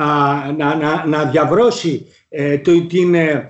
[0.57, 3.49] να, να, να διαβρώσει ε, το, την, ε,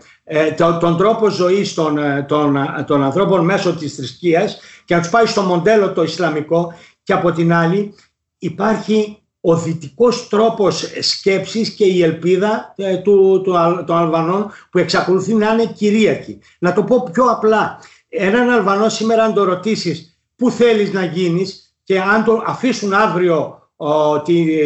[0.56, 5.26] το, τον τρόπο ζωής των, των, των ανθρώπων μέσω της θρησκείας και να τους πάει
[5.26, 7.94] στο μοντέλο το Ισλαμικό και από την άλλη
[8.38, 13.52] υπάρχει ο δυτικός τρόπος σκέψης και η ελπίδα ε, του, του,
[13.86, 16.38] των Αλβανών που εξακολουθεί να είναι κυρίαρχη.
[16.58, 17.78] Να το πω πιο απλά.
[18.08, 23.56] Έναν Αλβανό σήμερα αν το ρωτήσεις πού θέλεις να γίνεις και αν το αφήσουν αύριο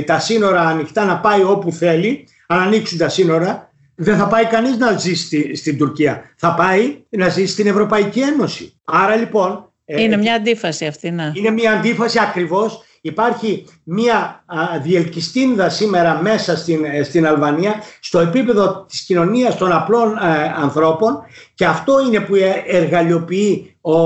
[0.07, 4.77] τα σύνορα ανοιχτά να πάει όπου θέλει, αν ανοίξουν τα σύνορα, δεν θα πάει κανείς
[4.77, 6.35] να ζήσει στην Τουρκία.
[6.37, 8.81] Θα πάει να ζήσει στην Ευρωπαϊκή Ένωση.
[8.85, 9.71] Άρα λοιπόν...
[9.85, 11.31] Ε, είναι μια αντίφαση αυτή, ναι.
[11.35, 12.85] Είναι μια αντίφαση ακριβώς.
[13.07, 14.45] Υπάρχει μια
[14.83, 21.19] διελκυστίνδα σήμερα μέσα στην, ε, στην Αλβανία στο επίπεδο της κοινωνίας των απλών ε, ανθρώπων
[21.55, 22.35] και αυτό είναι που
[22.67, 23.99] εργαλειοποιεί ο,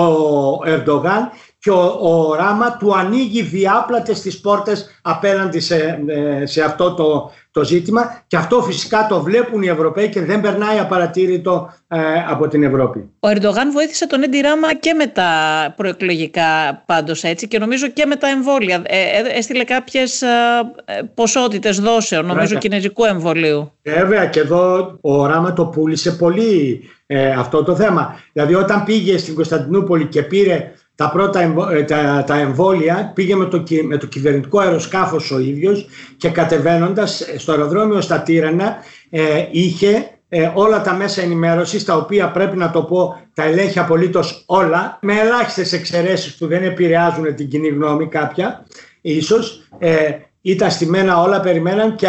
[0.00, 6.94] ο Ερντογάν και ο, Ράμα του ανοίγει διάπλατες τις πόρτες απέναντι σε, ε, σε αυτό
[6.94, 11.98] το, το ζήτημα και αυτό φυσικά το βλέπουν οι Ευρωπαίοι και δεν περνάει απαρατήρητο ε,
[12.28, 13.10] από την Ευρώπη.
[13.20, 15.30] Ο Ερντογάν βοήθησε τον Έντι Ράμα και με τα
[15.76, 18.82] προεκλογικά πάντως έτσι και νομίζω και με τα εμβόλια.
[18.86, 20.28] Ε, έστειλε κάποιες ε,
[21.14, 22.58] ποσότητες δόσεων νομίζω Ρέκα.
[22.58, 23.72] κινέζικου εμβολίου.
[23.82, 26.80] Βέβαια και εδώ ο Ράμα το πούλησε πολύ
[27.38, 28.20] αυτό το θέμα.
[28.32, 31.40] Δηλαδή όταν πήγε στην Κωνσταντινούπολη και πήρε τα πρώτα
[31.72, 37.22] ε, τα, τα εμβόλια πήγε με το, με το κυβερνητικό αεροσκάφος ο ίδιος και κατεβαίνοντας
[37.36, 38.76] στο αεροδρόμιο στα Τύρανα
[39.10, 43.78] ε, είχε ε, όλα τα μέσα ενημέρωσης τα οποία πρέπει να το πω τα ελέγχει
[43.78, 48.66] απολύτως όλα με ελάχιστες εξαιρέσεις που δεν επηρεάζουν την κοινή γνώμη κάποια
[49.00, 52.08] ίσως ε, ήταν στημένα όλα περιμέναν και,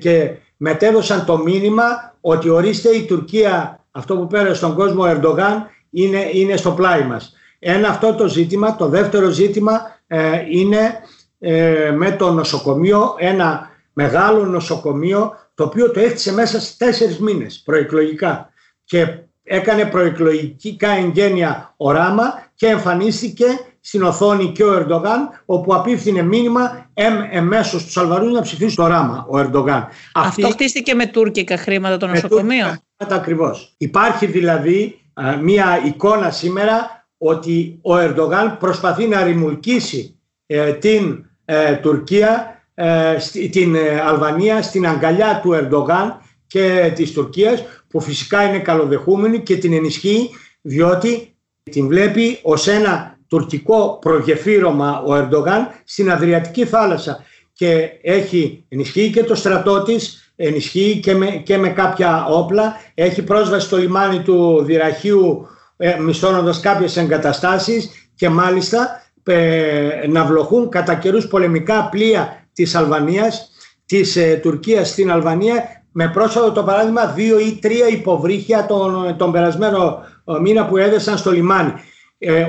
[0.00, 6.30] και μετέδωσαν το μήνυμα ότι ορίστε η Τουρκία αυτό που πέρασε στον κόσμο Ερντογάν είναι,
[6.32, 7.34] είναι στο πλάι μας.
[7.62, 8.76] Ένα αυτό το ζήτημα.
[8.76, 11.00] Το δεύτερο ζήτημα ε, είναι
[11.38, 17.62] ε, με το νοσοκομείο, ένα μεγάλο νοσοκομείο το οποίο το έφτιασε μέσα σε τέσσερις μήνες
[17.64, 18.52] προεκλογικά
[18.84, 23.46] και έκανε προεκλογικά εγγένεια οράμα και εμφανίστηκε
[23.80, 28.86] στην οθόνη και ο Ερντογάν όπου απίφθινε μήνυμα εμ, εμέσως τους Αλβαρούς να ψηφίσουν το
[28.86, 29.88] ράμα ο Ερντογάν.
[30.14, 30.52] Αυτό Αυτή...
[30.52, 33.74] χτίστηκε με τουρκικά χρήματα το νοσοκομείο; Με ακριβώς.
[33.78, 35.00] Υπάρχει δηλαδή
[35.40, 43.16] μία εικόνα σήμερα ότι ο Ερντογάν προσπαθεί να ρημουλκίσει ε, την ε, Τουρκία, ε,
[43.50, 49.72] την Αλβανία στην αγκαλιά του Ερντογάν και της Τουρκίας που φυσικά είναι καλοδεχούμενη και την
[49.72, 50.30] ενισχύει
[50.60, 57.24] διότι την βλέπει ως ένα τουρκικό προγεφύρωμα ο Ερντογάν στην Αδριατική θάλασσα.
[57.52, 63.22] Και έχει ενισχύει και το στρατό της, ενισχύει και με, και με κάποια όπλα, έχει
[63.22, 65.46] πρόσβαση στο λιμάνι του Δυραχείου
[65.82, 73.50] ε, μισθώνοντας κάποιες εγκαταστάσεις και μάλιστα ε, να βλοχούν κατά καιρούς πολεμικά πλοία της Αλβανίας,
[73.86, 79.32] της ε, Τουρκίας στην Αλβανία με πρόσφατο το παράδειγμα δύο ή τρία υποβρύχια τον, τον
[79.32, 80.04] περασμένο
[80.40, 81.72] μήνα που έδεσαν στο λιμάνι.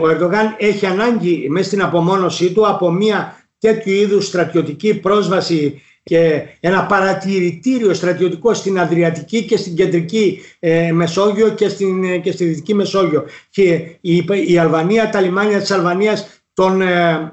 [0.01, 6.41] ο Ερντογάν έχει ανάγκη μέσα στην απομόνωσή του από μια τέτοιου είδους στρατιωτική πρόσβαση και
[6.59, 12.45] ένα παρατηρητήριο στρατιωτικό στην Αδριατική και στην κεντρική ε, Μεσόγειο και, στην, ε, και στη
[12.45, 13.25] Δυτική Μεσόγειο.
[13.49, 13.63] Και
[14.01, 17.31] η, η Αλβανία, τα λιμάνια της Αλβανίας τον, ε,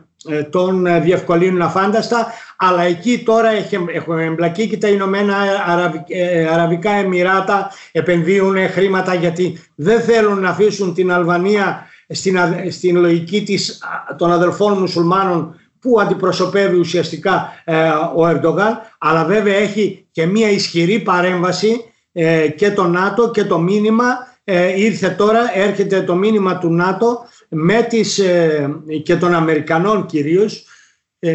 [0.51, 2.27] τον διευκολύνουν αφάνταστα,
[2.57, 3.49] αλλά εκεί τώρα
[3.93, 5.37] έχουν εμπλακεί και τα Ηνωμένα
[6.53, 12.39] Αραβικά Εμμυράτα επενδύουν χρήματα γιατί δεν θέλουν να αφήσουν την Αλβανία στην,
[12.71, 13.83] στην λογική της,
[14.17, 20.99] των αδελφών μουσουλμάνων που αντιπροσωπεύει ουσιαστικά ε, ο Ερντογάν αλλά βέβαια έχει και μια ισχυρή
[20.99, 24.05] παρέμβαση ε, και το ΝΑΤΟ και το μήνυμα.
[24.45, 28.21] Ε, ήρθε τώρα, έρχεται το μήνυμα του ΝΑΤΟ με τις,
[29.03, 30.65] και των Αμερικανών κυρίως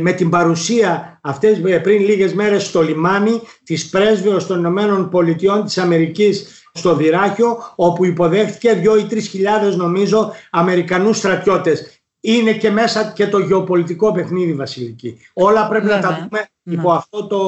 [0.02, 5.78] με την παρουσία αυτές πριν λίγες μέρες στο λιμάνι της πρέσβεως των Ηνωμένων Πολιτειών της
[5.78, 13.12] Αμερικής στο Δυράχιο όπου υποδέχτηκε 2 ή 3 χιλιάδες νομίζω Αμερικανούς στρατιώτες είναι και μέσα
[13.16, 15.18] και το γεωπολιτικό παιχνίδι Βασιλική.
[15.34, 17.42] Όλα πρέπει να τα δούμε υπό αυτό το,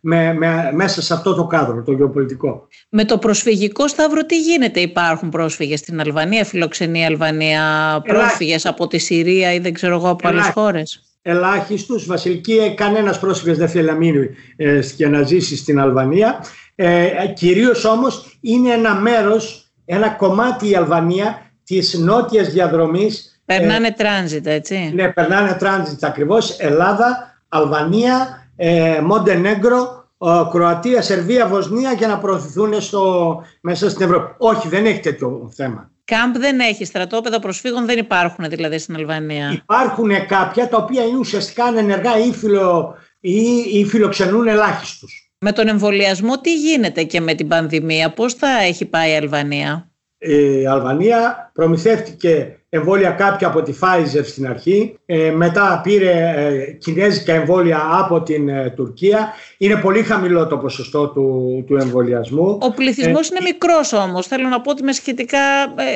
[0.00, 2.66] με, με, μέσα σε αυτό το κάδρο, το γεωπολιτικό.
[2.88, 7.62] Με το προσφυγικό σταύρο τι γίνεται, υπάρχουν πρόσφυγες στην Αλβανία, φιλοξενεί η Αλβανία
[8.06, 13.18] πρόσφυγες από τη Συρία ή δεν ξέρω εγώ από άλλες χώρες; Ελάχιστους, Βασιλική, ε, κανένας
[13.18, 16.44] πρόσφυγας δεν θέλει να μείνει ε, και να ζήσει στην Αλβανία.
[16.74, 24.46] Ε, κυρίως όμως είναι ένα μέρος, ένα κομμάτι η Αλβανία της νότιας διαδρομής Περνάνε τράνζιτ,
[24.46, 24.92] έτσι.
[24.94, 26.58] Ναι, περνάνε τράνζιτ ακριβώς.
[26.58, 30.08] Ελλάδα, Αλβανία, ε, Μοντενέγκρο,
[30.50, 34.34] Κροατία, Σερβία, Βοσνία για να προωθηθούν στο, μέσα στην Ευρώπη.
[34.38, 35.90] Όχι, δεν έχει τέτοιο θέμα.
[36.04, 39.50] Κάμπ δεν έχει, στρατόπεδα προσφύγων δεν υπάρχουν δηλαδή στην Αλβανία.
[39.52, 43.40] Υπάρχουν κάποια τα οποία είναι ουσιαστικά ανενεργά ή, φιλο, ή,
[43.72, 45.30] ή φιλοξενούν ελάχιστους.
[45.38, 49.87] Με τον εμβολιασμό τι γίνεται και με την πανδημία, πώς θα έχει πάει η Αλβανία;
[50.18, 57.32] Η Αλβανία προμηθεύτηκε εμβόλια κάποια από τη Pfizer στην αρχή, ε, μετά πήρε ε, κινέζικα
[57.32, 59.32] εμβόλια από την ε, Τουρκία.
[59.58, 62.58] Είναι πολύ χαμηλό το ποσοστό του, του εμβολιασμού.
[62.60, 64.26] Ο πληθυσμός είναι μικρός όμως.
[64.26, 65.38] Θέλω να πω ότι με σχετικά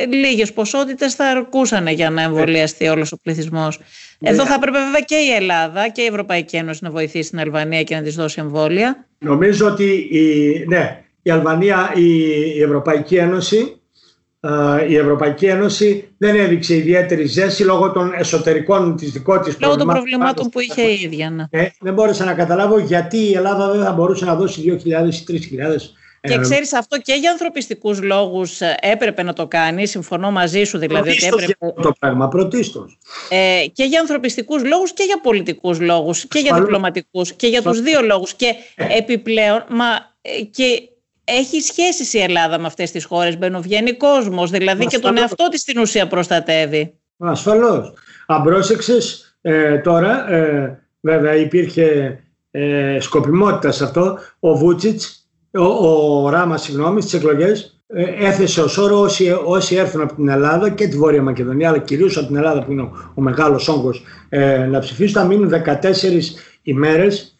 [0.08, 3.80] λίγες ποσότητες θα αρκούσαν για να εμβολιαστεί όλος ο πληθυσμός.
[4.20, 7.82] Εδώ θα έπρεπε βέβαια και η Ελλάδα και η Ευρωπαϊκή Ένωση να βοηθήσει την Αλβανία
[7.82, 9.06] και να της δώσει εμβόλια.
[9.18, 12.18] Νομίζω ότι η, ναι, η Αλβανία, η,
[12.56, 13.81] η Ευρωπαϊκή Ένωση
[14.88, 19.86] η Ευρωπαϊκή Ένωση δεν έδειξε ιδιαίτερη ζέση λόγω των εσωτερικών της δικών της λόγω των
[19.86, 21.30] προβλημάτων που είχε η ίδια.
[21.30, 21.44] Ναι.
[21.50, 25.24] Ε, δεν μπόρεσα να καταλάβω γιατί η Ελλάδα δεν θα μπορούσε να δώσει 2.000 ή
[25.28, 25.76] 3.000
[26.28, 29.86] και ξέρεις αυτό και για ανθρωπιστικούς λόγους ε, έπρεπε να το κάνει.
[29.86, 31.56] Συμφωνώ μαζί σου δηλαδή ότι έπρεπε.
[31.82, 32.98] το πράγμα, πρωτίστως.
[33.28, 37.80] Ε, και για ανθρωπιστικούς λόγους και για πολιτικούς λόγους και για διπλωματικούς και για τους
[37.80, 38.34] δύο λόγους.
[38.34, 38.96] Και ε.
[38.98, 39.86] επιπλέον, μα
[40.22, 40.91] ε, και
[41.38, 45.60] έχει σχέση η Ελλάδα με αυτές τις χώρες, μπαινοβγαίνει κόσμος, δηλαδή και τον εαυτό της
[45.60, 46.94] στην ουσία προστατεύει.
[47.18, 47.92] Ασφαλώς.
[48.26, 52.18] Αν πρόσεξες, ε, τώρα, ε, βέβαια υπήρχε
[52.50, 55.64] ε, σκοπιμότητα σε αυτό, ο Βούτσιτς, ο,
[56.24, 60.70] ο Ράμας, συγγνώμη, στις εκλογές, ε, έθεσε ως όρο όσοι, όσοι έρθουν από την Ελλάδα
[60.70, 64.02] και τη Βόρεια Μακεδονία, αλλά κυρίως από την Ελλάδα που είναι ο, ο μεγάλος όγκος,
[64.28, 67.31] ε, να ψηφίσουν, θα μείνουν 14 ημέρες ε,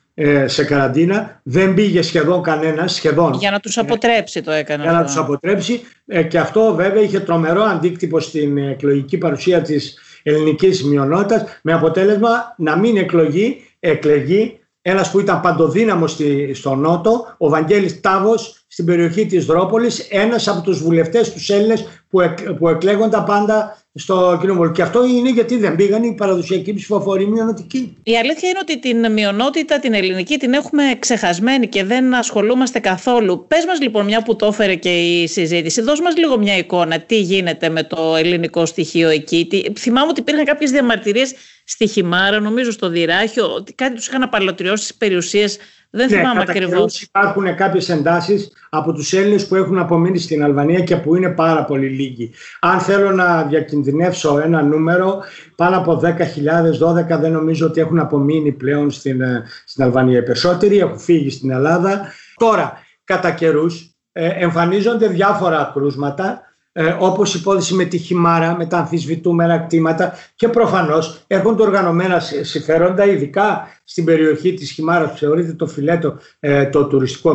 [0.46, 1.40] σε καραντίνα.
[1.42, 3.32] Δεν πήγε σχεδόν κανένας, σχεδόν.
[3.32, 4.82] Για να τους αποτρέψει το έκανε.
[4.82, 5.80] Για να τους αποτρέψει.
[6.06, 12.54] Ε, και αυτό βέβαια είχε τρομερό αντίκτυπο στην εκλογική παρουσία της ελληνικής μειονότητας, με αποτέλεσμα
[12.56, 18.84] να μην εκλογεί, εκλεγεί ένας που ήταν παντοδύναμος στη, στο Νότο, ο Βαγγέλης Τάβος στην
[18.84, 24.38] περιοχή της Δρόπολης, ένας από τους βουλευτές τους Έλληνες που, εκ, που εκλέγονταν πάντα στο
[24.40, 24.72] κοινοβούλιο.
[24.72, 27.96] Και αυτό είναι γιατί δεν πήγαν οι παραδοσιακοί ψηφοφοροί μειονοτικοί.
[28.02, 33.46] Η αλήθεια είναι ότι την μειονότητα, την ελληνική, την έχουμε ξεχασμένη και δεν ασχολούμαστε καθόλου.
[33.48, 37.00] Πες μας λοιπόν, μια που το έφερε και η συζήτηση, δώσ' μας λίγο μια εικόνα
[37.00, 39.46] τι γίνεται με το ελληνικό στοιχείο εκεί.
[39.50, 39.62] Τι...
[39.78, 44.88] Θυμάμαι ότι υπήρχαν κάποιες διαμαρτυρίες στη Χιμάρα, νομίζω στο Διράχιο, ότι κάτι τους είχαν απαλωτριώσει
[44.88, 45.58] τι περιουσίες
[45.94, 47.02] δεν ναι, θυμάμαι ακριβώς.
[47.02, 51.64] Υπάρχουν κάποιες εντάσεις από τους Έλληνες που έχουν απομείνει στην Αλβανία και που είναι πάρα
[51.64, 52.30] πολύ λίγοι.
[52.60, 55.22] Αν θέλω να διακινδυνεύσω ένα νούμερο,
[55.56, 60.18] πάνω από 10.000, 12 δεν νομίζω ότι έχουν απομείνει πλέον στην, ε, στην Αλβανία.
[60.18, 62.12] Οι περισσότεροι έχουν φύγει στην Ελλάδα.
[62.36, 68.78] Τώρα, κατά καιρούς, ε, εμφανίζονται διάφορα κρούσματα ε, όπως υπόθεση με τη χυμάρα, με τα
[68.78, 75.66] αμφισβητούμενα κτήματα και προφανώς έρχονται οργανωμένα συμφέροντα, ειδικά στην περιοχή της χυμάρας που θεωρείται το
[75.66, 77.34] φιλέτο ε, το τουριστικό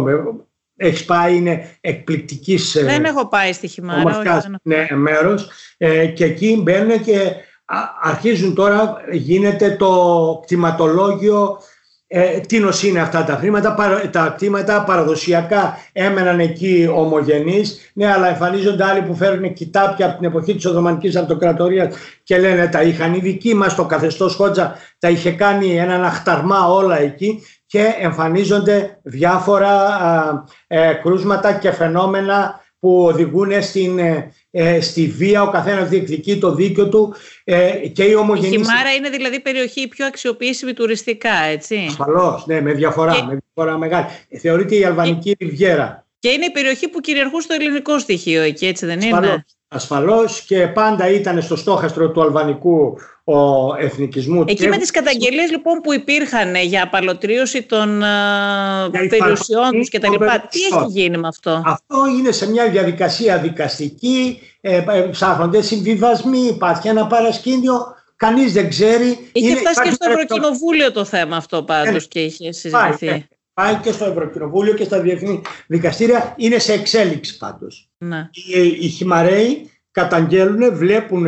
[0.77, 2.75] έχεις πάει, είναι εκπληκτικής.
[2.75, 4.59] Ε, δεν έχω πάει στη Χιμάρα.
[4.61, 7.31] ναι, μέρος ε, και εκεί μπαίνουν και
[8.01, 11.59] αρχίζουν τώρα, γίνεται το κτηματολόγιο
[12.09, 13.75] ε, τι είναι αυτά τα χρήματα,
[14.11, 20.27] τα κτήματα παραδοσιακά έμεναν εκεί ομογενείς, ναι αλλά εμφανίζονται άλλοι που φέρουν κοιτάπια από την
[20.27, 25.09] εποχή της Οθωμανικής Αυτοκρατορίας και λένε τα είχαν οι δικοί μας, το καθεστώς Χότζα τα
[25.09, 29.73] είχε κάνει έναν αχταρμά όλα εκεί και εμφανίζονται διάφορα
[30.67, 36.53] ε, κρούσματα και φαινόμενα που οδηγούν στην, ε, ε, στη βία, ο καθένας διεκδικεί το
[36.53, 38.47] δίκιο του ε, και η ομογενή.
[38.47, 41.85] Η Χιμάρα είναι δηλαδή περιοχή πιο αξιοποιήσιμη τουριστικά, έτσι.
[41.87, 44.05] Ασφαλώς, ναι, με διαφορά, με διαφορά μεγάλη.
[44.39, 45.45] Θεωρείται η Αλβανική και...
[45.45, 46.05] Ριβιέρα.
[46.19, 50.67] Και είναι η περιοχή που κυριαρχούν στο ελληνικό στοιχείο εκεί, έτσι δεν είναι; Ασφαλώς και
[50.67, 52.97] πάντα ήταν στο στόχαστρο του αλβανικού
[53.29, 54.43] ο εθνικισμού.
[54.47, 57.99] Εκεί με τις καταγγελίες λοιπόν που υπήρχαν για απαλωτρίωση των
[58.91, 60.47] για περιουσιών τους και τα λοιπά.
[60.49, 66.39] Τι έχει γίνει με αυτό; Αυτό είναι σε μια διαδικασία δικαστική, ε, ε ψάχνονται συμβιβασμοί,
[66.39, 69.29] υπάρχει ένα παρασκήνιο, κανείς δεν ξέρει.
[69.31, 73.07] Είχε είναι, φτάσει και στο Ευρωκοινοβούλιο το θέμα αυτό πάντως ε, και είχε συζητηθεί.
[73.07, 77.89] Πάει, πάει και στο Ευρωκοινοβούλιο και στα διεθνή δικαστήρια, είναι σε εξέλιξη πάντως.
[77.97, 78.29] Ναι.
[78.31, 81.25] Οι, οι Χιμαρέοι καταγγέλουν, βλέπουν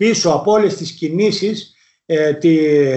[0.00, 1.74] πίσω από όλες τις κινήσεις
[2.06, 2.32] ε,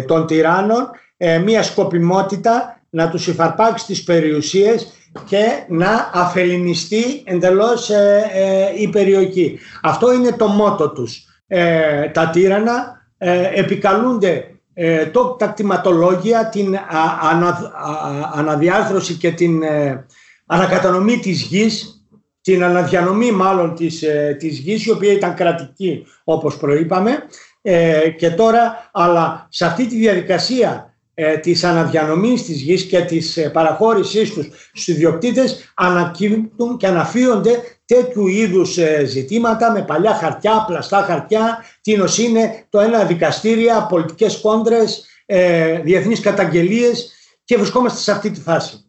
[0.02, 4.94] των τυράννων ε, μια σκοπιμότητα να τους υφαρπάξει τις περιουσίες
[5.26, 9.60] και να αφελινιστεί εντελώς ε, η περιοχή.
[9.82, 11.26] Αυτό είναι το μότο τους.
[12.12, 13.08] τα τύρανα
[13.54, 14.48] επικαλούνται
[15.12, 16.78] το, τα κτηματολόγια, την
[18.34, 19.64] αναδιάρθρωση και την
[20.46, 21.93] ανακατανομή της γης
[22.44, 27.24] την αναδιανομή μάλλον της, ε, της γης η οποία ήταν κρατική όπως προείπαμε
[27.62, 33.38] ε, και τώρα αλλά σε αυτή τη διαδικασία ε, της αναδιανομής της γης και της
[33.38, 40.64] ε, παραχώρησής τους στους ιδιοκτήτες ανακύπτουν και αναφύονται τέτοιου είδους ε, ζητήματα με παλιά χαρτιά,
[40.68, 47.12] πλαστά χαρτιά, τίνος είναι το ένα δικαστήρια, πολιτικές κόντρες, ε, διεθνείς καταγγελίες
[47.44, 48.83] και βρισκόμαστε σε αυτή τη φάση.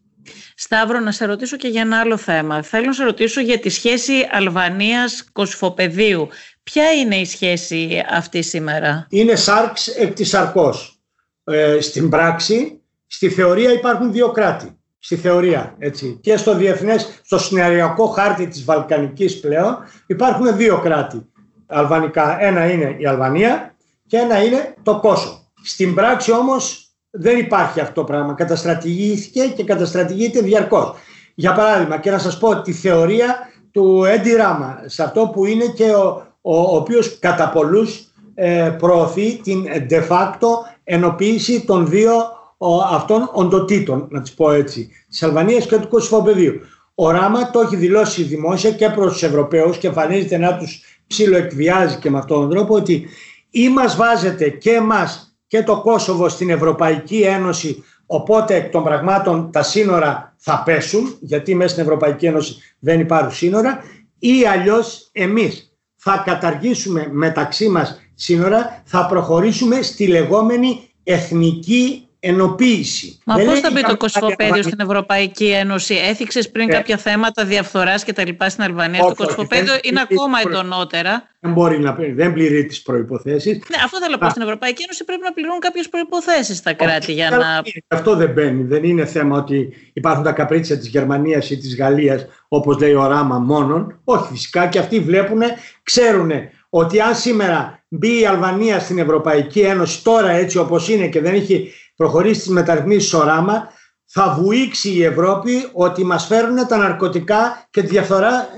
[0.55, 2.63] Σταύρο, να σε ρωτήσω και για ένα άλλο θέμα.
[2.63, 6.29] Θέλω να σε ρωτήσω για τη σχέση Αλβανίας-Κοσφοπεδίου.
[6.63, 10.99] Ποια είναι η σχέση αυτή σήμερα; Είναι σάρξ εκ της σαρκός.
[11.45, 14.79] Ε, στην πράξη, στη θεωρία υπάρχουν δύο κράτη.
[14.99, 16.19] Στη θεωρία, έτσι.
[16.23, 19.77] Και στο διεθνές, στο συνεργειακό χάρτη της Βαλκανικής πλέον
[20.07, 21.27] υπάρχουν δύο κράτη
[21.67, 22.41] αλβανικά.
[22.41, 23.75] Ένα είναι η Αλβανία
[24.07, 25.53] και ένα είναι το Κόσο.
[25.63, 26.84] Στην πράξη όμως
[27.17, 28.35] δεν υπάρχει αυτό το πράγμα.
[28.35, 30.95] Καταστρατηγήθηκε και καταστρατηγείται διαρκώς.
[31.35, 33.37] Για παράδειγμα και να σας πω τη θεωρία
[33.71, 38.75] του Έντι Ράμα, σε αυτό που είναι και ο, ο, ο οποίος κατά πολλούς ε,
[38.79, 40.49] προωθεί την de facto
[40.85, 42.13] ενοποίηση των δύο
[42.59, 46.61] ο, αυτών οντοτήτων, να τις πω έτσι, της Αλβανίας και του Κωσυφοπεδίου.
[46.95, 51.97] Ο Ράμα το έχει δηλώσει δημόσια και προς τους Ευρωπαίους και εμφανίζεται να τους ψιλοεκβιάζει
[51.97, 53.09] και με αυτόν τον τρόπο ότι
[53.51, 59.51] ή μας βάζετε και εμάς και το Κόσοβο στην Ευρωπαϊκή Ένωση οπότε εκ των πραγμάτων
[59.51, 63.83] τα σύνορα θα πέσουν γιατί μέσα στην Ευρωπαϊκή Ένωση δεν υπάρχουν σύνορα
[64.19, 73.19] ή αλλιώς εμείς θα καταργήσουμε μεταξύ μας σύνορα, θα προχωρήσουμε στη λεγόμενη εθνική ενοποίηση.
[73.25, 76.73] Μα πώς θα μπει το κοσμοπέδιο στην Ευρωπαϊκή Ένωση, έθιξες πριν ε.
[76.73, 81.29] κάποια θέματα διαφθοράς και τα λοιπά στην Αλβανία; το κοσμοπέδιο είναι ακόμα εντονότερα.
[81.41, 83.51] Δεν μπορεί να δεν πληρεί τις προποθέσει.
[83.51, 84.31] Ναι, αυτό θέλω να πω.
[84.31, 87.63] Στην Ευρωπαϊκή Ένωση πρέπει να πληρούν κάποιες προποθέσει τα κράτη για να.
[87.89, 88.63] Αυτό δεν μπαίνει.
[88.63, 93.07] Δεν είναι θέμα ότι υπάρχουν τα καπρίτσια της Γερμανίας ή της Γαλλίας, όπως λέει ο
[93.07, 94.01] Ράμα μόνον.
[94.05, 95.41] Όχι, φυσικά και αυτοί βλέπουν,
[95.83, 96.31] ξέρουν
[96.69, 101.35] ότι αν σήμερα μπει η Αλβανία στην Ευρωπαϊκή Ένωση τώρα έτσι όπως είναι και δεν
[101.35, 103.69] έχει προχωρήσει τις μεταρρυθμίσεις στο ράμα,
[104.05, 108.49] θα βουήξει η Ευρώπη ότι μας φέρουν τα ναρκωτικά και τη διαφθορά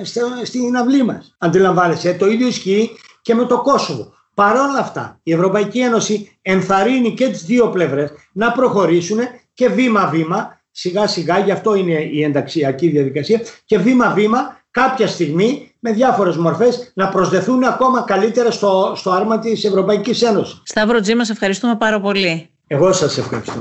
[0.42, 1.36] στην αυλή μας.
[1.38, 2.90] Αντιλαμβάνεσαι, το ίδιο ισχύει
[3.22, 4.14] και με το Κόσοβο.
[4.34, 9.18] Παρ' όλα αυτά, η Ευρωπαϊκή Ένωση ενθαρρύνει και τις δύο πλευρές να προχωρήσουν
[9.54, 16.36] και βήμα-βήμα, σιγά-σιγά, γι' αυτό είναι η ενταξιακή διαδικασία, και βήμα-βήμα κάποια στιγμή με διάφορες
[16.36, 20.62] μορφές να προσδεθούν ακόμα καλύτερα στο, στο άρμα της Ευρωπαϊκής Ένωσης.
[20.64, 22.50] Σταύρο Τζίμα, ευχαριστούμε πάρα πολύ.
[22.66, 23.60] Εγώ σας ευχαριστώ.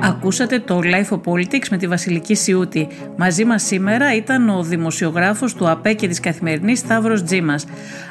[0.00, 2.88] Ακούσατε το Life of Politics με τη Βασιλική Σιούτη.
[3.16, 7.66] Μαζί μας σήμερα ήταν ο δημοσιογράφος του ΑΠΕ και της Καθημερινής Σταύρος Τζίμας.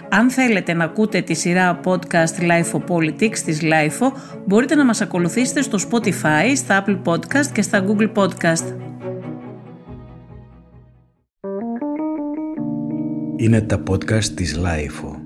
[0.10, 4.12] Αν θέλετε να ακούτε τη σειρά podcast Life of Politics της Life
[4.46, 8.76] μπορείτε να μας ακολουθήσετε στο Spotify, στα Apple Podcast και στα Google Podcast.
[13.36, 15.23] Είναι τα podcast της Life